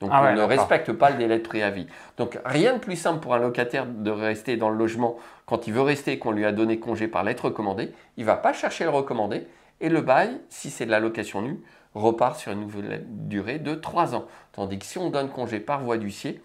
Donc 0.00 0.10
ah 0.12 0.30
on 0.30 0.34
ne 0.34 0.42
respecte 0.42 0.90
pas 0.92 1.10
le 1.10 1.16
délai 1.16 1.38
de 1.38 1.46
préavis. 1.46 1.86
Donc 2.16 2.38
rien 2.44 2.74
de 2.74 2.78
plus 2.78 2.96
simple 2.96 3.20
pour 3.20 3.34
un 3.34 3.38
locataire 3.38 3.86
de 3.86 4.10
rester 4.10 4.56
dans 4.56 4.68
le 4.68 4.76
logement 4.76 5.16
quand 5.46 5.68
il 5.68 5.72
veut 5.72 5.82
rester 5.82 6.12
et 6.12 6.18
qu'on 6.18 6.32
lui 6.32 6.44
a 6.44 6.50
donné 6.50 6.80
congé 6.80 7.06
par 7.06 7.22
lettre 7.22 7.44
recommandée. 7.46 7.92
Il 8.16 8.22
ne 8.22 8.26
va 8.26 8.36
pas 8.36 8.52
chercher 8.52 8.82
le 8.84 8.90
recommandé 8.90 9.46
Et 9.82 9.88
le 9.88 10.00
bail, 10.00 10.40
si 10.48 10.70
c'est 10.70 10.86
de 10.86 10.90
la 10.90 11.00
location 11.00 11.42
nue, 11.42 11.60
repart 11.94 12.38
sur 12.38 12.52
une 12.52 12.60
nouvelle 12.60 13.04
durée 13.08 13.58
de 13.58 13.74
3 13.74 14.14
ans. 14.14 14.26
Tandis 14.52 14.78
que 14.78 14.86
si 14.86 14.96
on 14.96 15.10
donne 15.10 15.28
congé 15.28 15.60
par 15.60 15.82
voie 15.82 15.98
d'huissier, 15.98 16.40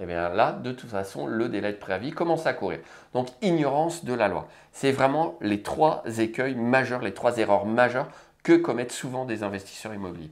eh 0.00 0.06
bien 0.06 0.30
là, 0.30 0.52
de 0.52 0.72
toute 0.72 0.90
façon, 0.90 1.26
le 1.26 1.48
délai 1.48 1.72
de 1.72 1.78
préavis 1.78 2.12
commence 2.12 2.46
à 2.46 2.54
courir. 2.54 2.78
Donc, 3.12 3.28
ignorance 3.42 4.04
de 4.04 4.14
la 4.14 4.28
loi. 4.28 4.48
C'est 4.72 4.90
vraiment 4.90 5.36
les 5.40 5.62
trois 5.62 6.02
écueils 6.18 6.54
majeurs, 6.54 7.02
les 7.02 7.14
trois 7.14 7.36
erreurs 7.36 7.66
majeures 7.66 8.08
que 8.42 8.54
commettent 8.54 8.92
souvent 8.92 9.26
des 9.26 9.42
investisseurs 9.42 9.92
immobiliers. 9.92 10.30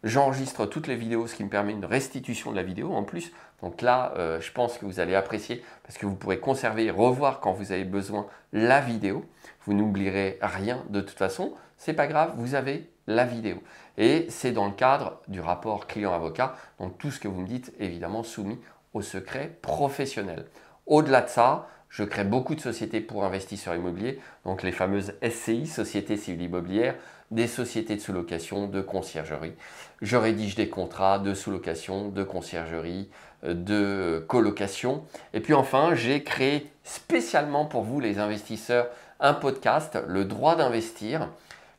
J'enregistre 0.05 0.67
toutes 0.67 0.89
les 0.89 0.97
vidéos, 0.97 1.29
ce 1.29 1.37
qui 1.37 1.45
me 1.45 1.49
permet 1.49 1.73
une 1.73 1.85
restitution 1.85 2.51
de 2.51 2.57
la 2.57 2.65
vidéo 2.65 2.93
en 2.93 3.05
plus. 3.05 3.31
Donc 3.63 3.81
là, 3.81 4.13
euh, 4.17 4.41
je 4.41 4.53
pense 4.53 4.77
que 4.77 4.85
vous 4.85 5.01
allez 5.01 5.15
apprécier 5.15 5.65
parce 5.85 5.97
que 5.97 6.05
vous 6.05 6.17
pourrez 6.17 6.39
conserver 6.39 6.91
revoir 6.91 7.41
quand 7.41 7.53
vous 7.53 7.73
avez 7.73 7.85
besoin 7.85 8.27
la 8.53 8.81
vidéo. 8.81 9.25
Vous 9.65 9.73
n'oublierez 9.73 10.39
rien 10.43 10.85
de 10.91 11.01
toute 11.01 11.17
façon. 11.17 11.55
C'est 11.77 11.95
pas 11.95 12.09
grave, 12.09 12.33
vous 12.37 12.55
avez 12.55 12.91
la 13.07 13.25
vidéo. 13.25 13.63
Et 13.99 14.27
c'est 14.29 14.53
dans 14.53 14.67
le 14.67 14.73
cadre 14.73 15.21
du 15.29 15.41
rapport 15.41 15.87
client-avocat. 15.87 16.57
Donc 16.79 16.99
tout 16.99 17.11
ce 17.11 17.21
que 17.21 17.29
vous 17.29 17.41
me 17.41 17.47
dites, 17.47 17.73
évidemment, 17.79 18.23
soumis 18.23 18.59
au 18.95 19.03
secret 19.03 19.57
professionnel. 19.63 20.47
Au-delà 20.87 21.23
de 21.23 21.29
ça, 21.29 21.69
je 21.93 22.05
crée 22.05 22.25
beaucoup 22.25 22.55
de 22.55 22.61
sociétés 22.61 23.03
pour 23.03 23.23
investisseurs 23.23 23.75
immobiliers, 23.75 24.19
donc 24.47 24.63
les 24.63 24.73
fameuses 24.73 25.13
SCI, 25.23 25.67
Sociétés 25.67 26.17
Civiles 26.17 26.47
Immobilières, 26.47 26.95
des 27.31 27.47
sociétés 27.47 27.97
de 27.97 28.01
sous-location, 28.01 28.67
de 28.67 28.81
conciergerie. 28.81 29.53
Je 30.01 30.17
rédige 30.17 30.55
des 30.55 30.71
contrats 30.71 31.19
de 31.19 31.35
sous-location, 31.35 32.09
de 32.09 32.25
conciergerie, 32.25 33.11
euh, 33.45 33.53
de 33.53 34.25
colocation. 34.27 35.05
Et 35.35 35.41
puis 35.41 35.53
enfin, 35.53 35.95
j'ai 35.95 36.23
créé 36.23 36.71
spécialement 36.83 37.67
pour 37.67 37.83
vous 37.83 38.01
les 38.01 38.19
investisseurs 38.19 38.87
un 39.21 39.35
podcast, 39.35 39.99
Le 40.09 40.25
droit 40.25 40.57
d'investir, 40.57 41.29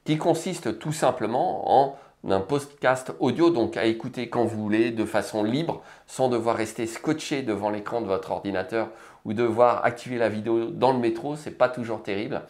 qui 0.06 0.18
consiste 0.18 0.78
tout 0.80 0.94
simplement 0.94 1.84
en 1.84 1.98
un 2.30 2.40
podcast 2.40 3.12
audio, 3.20 3.50
donc 3.50 3.76
à 3.76 3.86
écouter 3.86 4.30
quand 4.30 4.46
vous 4.46 4.62
voulez, 4.62 4.92
de 4.92 5.06
façon 5.06 5.44
libre, 5.44 5.82
sans 6.08 6.30
devoir 6.30 6.56
rester 6.56 6.88
scotché 6.88 7.42
devant 7.42 7.70
l'écran 7.70 8.00
de 8.00 8.06
votre 8.06 8.32
ordinateur 8.32 8.90
ou 9.26 9.34
devoir 9.34 9.86
activer 9.86 10.18
la 10.18 10.30
vidéo 10.30 10.66
dans 10.66 10.92
le 10.92 11.00
métro, 11.00 11.36
c'est 11.36 11.58
pas 11.58 11.70
toujours 11.70 12.04
terrible. 12.04 12.42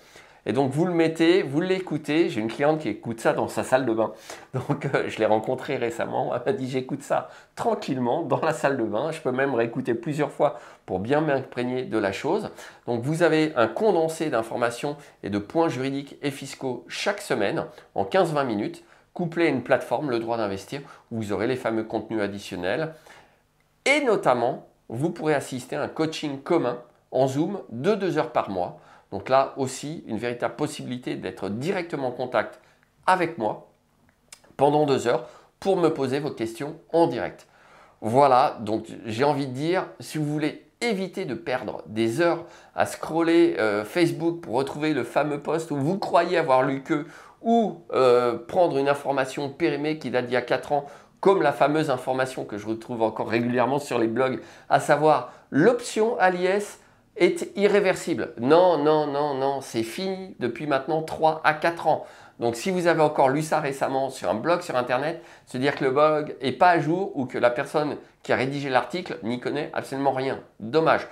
Et 0.45 0.51
donc 0.51 0.71
vous 0.71 0.86
le 0.86 0.93
mettez, 0.93 1.41
vous 1.41 1.62
l'écoutez. 1.62 2.29
J'ai 2.29 2.41
une 2.41 2.49
cliente 2.49 2.81
qui 2.81 2.89
écoute 2.89 3.21
ça 3.21 3.33
dans 3.33 3.47
sa 3.47 3.63
salle 3.63 3.86
de 3.86 3.93
bain. 3.93 4.12
Donc 4.53 4.86
euh, 4.93 5.05
je 5.07 5.19
l'ai 5.19 5.25
rencontrée 5.25 5.77
récemment. 5.77 6.33
Elle 6.36 6.41
m'a 6.45 6.57
dit 6.57 6.69
j'écoute 6.69 7.01
ça 7.01 7.29
tranquillement 7.55 8.23
dans 8.23 8.41
la 8.41 8.53
salle 8.53 8.77
de 8.77 8.83
bain. 8.83 9.12
Je 9.12 9.21
peux 9.21 9.31
même 9.31 9.55
réécouter 9.55 9.93
plusieurs 9.93 10.31
fois 10.31 10.59
pour 10.86 10.99
bien 10.99 11.21
m'imprégner 11.21 11.86
de 11.86 11.97
la 11.97 12.12
chose. 12.12 12.49
Donc 12.88 13.03
vous 13.03 13.23
avez 13.23 13.53
un 13.55 13.67
condensé 13.67 14.29
d'informations 14.29 14.97
et 15.23 15.29
de 15.29 15.38
points 15.38 15.69
juridiques 15.69 16.17
et 16.21 16.31
fiscaux 16.31 16.83
chaque 16.89 17.21
semaine 17.21 17.65
en 17.95 18.03
15-20 18.03 18.45
minutes, 18.45 18.83
couplé 19.13 19.45
à 19.45 19.49
une 19.49 19.63
plateforme, 19.63 20.09
le 20.09 20.19
droit 20.19 20.36
d'investir, 20.36 20.81
où 21.12 21.17
vous 21.17 21.31
aurez 21.31 21.47
les 21.47 21.55
fameux 21.55 21.83
contenus 21.83 22.21
additionnels. 22.21 22.93
Et 23.86 24.01
notamment, 24.01 24.67
vous 24.93 25.10
pourrez 25.10 25.34
assister 25.34 25.75
à 25.75 25.84
un 25.84 25.88
coaching 25.88 26.41
commun 26.41 26.79
en 27.12 27.27
Zoom 27.27 27.60
de 27.69 27.95
2 27.95 28.17
heures 28.17 28.32
par 28.32 28.49
mois 28.49 28.79
donc 29.13 29.29
là 29.29 29.53
aussi, 29.58 30.03
une 30.08 30.17
véritable 30.17 30.56
possibilité 30.56 31.13
d'être 31.13 31.47
directement 31.47 32.08
en 32.08 32.12
contact 32.12 32.60
avec 33.06 33.38
moi 33.38 33.69
pendant 34.58 34.88
deux 34.88 35.06
heures 35.08 35.29
pour 35.60 35.77
me 35.77 35.89
poser 35.89 36.19
vos 36.19 36.32
questions 36.32 36.77
en 36.91 37.06
direct. 37.06 37.45
Voilà, 38.01 38.58
donc 38.62 38.88
j'ai 39.06 39.23
envie 39.23 39.45
de 39.45 39.53
dire, 39.53 39.86
si 39.99 40.17
vous 40.17 40.25
voulez 40.25 40.65
éviter 40.82 41.25
de 41.25 41.36
perdre 41.36 41.84
des 41.86 42.21
heures 42.21 42.43
à 42.73 42.88
scroller 42.88 43.56
euh, 43.60 43.86
Facebook 43.86 44.41
pour 44.41 44.56
retrouver 44.56 44.95
le 44.95 45.03
fameux 45.03 45.39
post 45.39 45.69
où 45.69 45.75
vous 45.75 45.99
croyez 45.99 46.39
avoir 46.39 46.63
lu 46.63 46.82
que, 46.82 47.06
ou 47.43 47.84
euh, 47.93 48.39
prendre 48.39 48.79
une 48.79 48.89
information 48.89 49.47
périmée 49.47 49.99
qui 49.99 50.10
date 50.10 50.25
d'il 50.25 50.34
y 50.34 50.38
a 50.38 50.41
4 50.41 50.71
ans, 50.71 50.86
comme 51.23 51.41
la 51.41 51.53
fameuse 51.53 51.89
information 51.89 52.43
que 52.43 52.57
je 52.57 52.67
retrouve 52.67 53.01
encore 53.01 53.29
régulièrement 53.29 53.79
sur 53.79 53.97
les 53.97 54.07
blogs, 54.07 54.41
à 54.69 54.81
savoir 54.81 55.31
l'option 55.51 56.19
à 56.19 56.31
est 57.15 57.49
irréversible. 57.55 58.33
Non, 58.41 58.77
non, 58.77 59.07
non, 59.07 59.33
non, 59.33 59.62
c'est 59.62 59.83
fini 59.83 60.36
depuis 60.39 60.67
maintenant 60.67 61.01
3 61.01 61.39
à 61.45 61.53
4 61.53 61.88
ans. 61.88 62.05
Donc 62.39 62.57
si 62.57 62.71
vous 62.71 62.88
avez 62.88 63.01
encore 63.01 63.29
lu 63.29 63.41
ça 63.41 63.62
récemment 63.62 64.09
sur 64.09 64.29
un 64.29 64.33
blog 64.33 64.59
sur 64.63 64.75
Internet, 64.75 65.23
se 65.45 65.57
dire 65.57 65.77
que 65.77 65.86
le 65.86 65.91
blog 65.91 66.36
n'est 66.43 66.51
pas 66.51 66.71
à 66.71 66.79
jour 66.79 67.13
ou 67.15 67.25
que 67.25 67.38
la 67.38 67.51
personne 67.51 67.95
qui 68.21 68.33
a 68.33 68.36
rédigé 68.36 68.69
l'article 68.69 69.17
n'y 69.23 69.39
connaît 69.39 69.71
absolument 69.73 70.12
rien. 70.12 70.41
Dommage. 70.59 71.07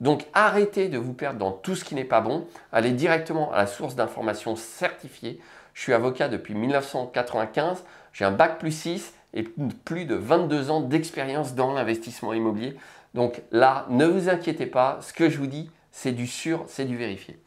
Donc 0.00 0.26
arrêtez 0.34 0.88
de 0.88 0.98
vous 0.98 1.14
perdre 1.14 1.38
dans 1.38 1.52
tout 1.52 1.76
ce 1.76 1.84
qui 1.84 1.94
n'est 1.94 2.02
pas 2.02 2.20
bon. 2.20 2.48
Allez 2.72 2.90
directement 2.90 3.52
à 3.52 3.58
la 3.58 3.66
source 3.68 3.94
d'informations 3.94 4.56
certifiée. 4.56 5.40
Je 5.72 5.82
suis 5.82 5.92
avocat 5.92 6.26
depuis 6.26 6.56
1995. 6.56 7.84
J'ai 8.12 8.24
un 8.24 8.32
bac 8.32 8.58
plus 8.58 8.72
6 8.72 9.14
et 9.34 9.42
plus 9.42 10.04
de 10.04 10.14
22 10.14 10.70
ans 10.70 10.80
d'expérience 10.80 11.54
dans 11.54 11.72
l'investissement 11.72 12.32
immobilier. 12.32 12.76
Donc 13.14 13.42
là, 13.50 13.86
ne 13.90 14.06
vous 14.06 14.28
inquiétez 14.28 14.66
pas, 14.66 14.98
ce 15.00 15.12
que 15.12 15.28
je 15.28 15.38
vous 15.38 15.46
dis, 15.46 15.70
c'est 15.90 16.12
du 16.12 16.26
sûr, 16.26 16.64
c'est 16.66 16.84
du 16.84 16.96
vérifié. 16.96 17.38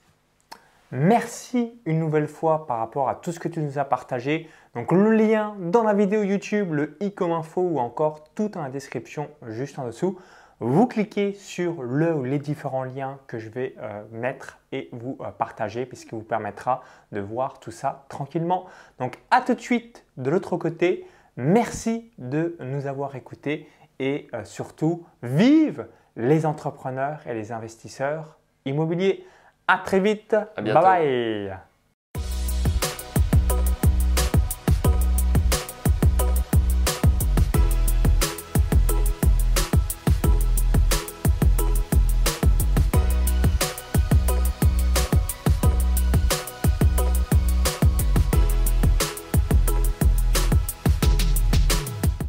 Merci 0.91 1.73
une 1.85 1.99
nouvelle 1.99 2.27
fois 2.27 2.67
par 2.67 2.77
rapport 2.77 3.09
à 3.09 3.15
tout 3.15 3.31
ce 3.31 3.39
que 3.39 3.47
tu 3.47 3.59
nous 3.59 3.79
as 3.79 3.85
partagé. 3.85 4.47
Donc 4.75 4.91
le 4.91 5.11
lien 5.11 5.55
dans 5.59 5.83
la 5.83 5.93
vidéo 5.93 6.21
YouTube, 6.21 6.73
le 6.73 6.95
i 7.01 7.11
comme 7.11 7.31
info 7.31 7.61
ou 7.61 7.79
encore 7.79 8.23
tout 8.35 8.49
dans 8.49 8.61
la 8.61 8.69
description 8.69 9.29
juste 9.47 9.79
en 9.79 9.85
dessous. 9.87 10.19
Vous 10.61 10.87
cliquez 10.87 11.33
sur 11.33 11.83
le 11.83 12.13
ou 12.13 12.23
les 12.23 12.39
différents 12.39 12.85
liens 12.85 13.19
que 13.27 13.39
je 13.39 13.49
vais 13.49 13.75
euh, 13.79 14.03
mettre 14.11 14.59
et 14.71 14.87
vous 14.93 15.17
euh, 15.19 15.31
partager 15.31 15.85
puisque 15.85 16.13
vous 16.13 16.23
permettra 16.23 16.81
de 17.11 17.19
voir 17.19 17.59
tout 17.59 17.71
ça 17.71 18.05
tranquillement. 18.07 18.65
Donc 18.99 19.17
à 19.31 19.41
tout 19.41 19.55
de 19.55 19.59
suite 19.59 20.05
de 20.17 20.29
l'autre 20.29 20.55
côté. 20.55 21.05
Merci 21.37 22.11
de 22.17 22.55
nous 22.59 22.87
avoir 22.87 23.15
écoutés 23.15 23.67
et 23.99 24.27
euh, 24.33 24.43
surtout, 24.43 25.05
vive 25.23 25.87
les 26.15 26.45
entrepreneurs 26.45 27.21
et 27.27 27.33
les 27.33 27.51
investisseurs 27.51 28.37
immobiliers. 28.65 29.25
À 29.67 29.79
très 29.79 29.99
vite. 29.99 30.33
À 30.33 30.61
bye 30.61 30.73
bye. 30.73 31.57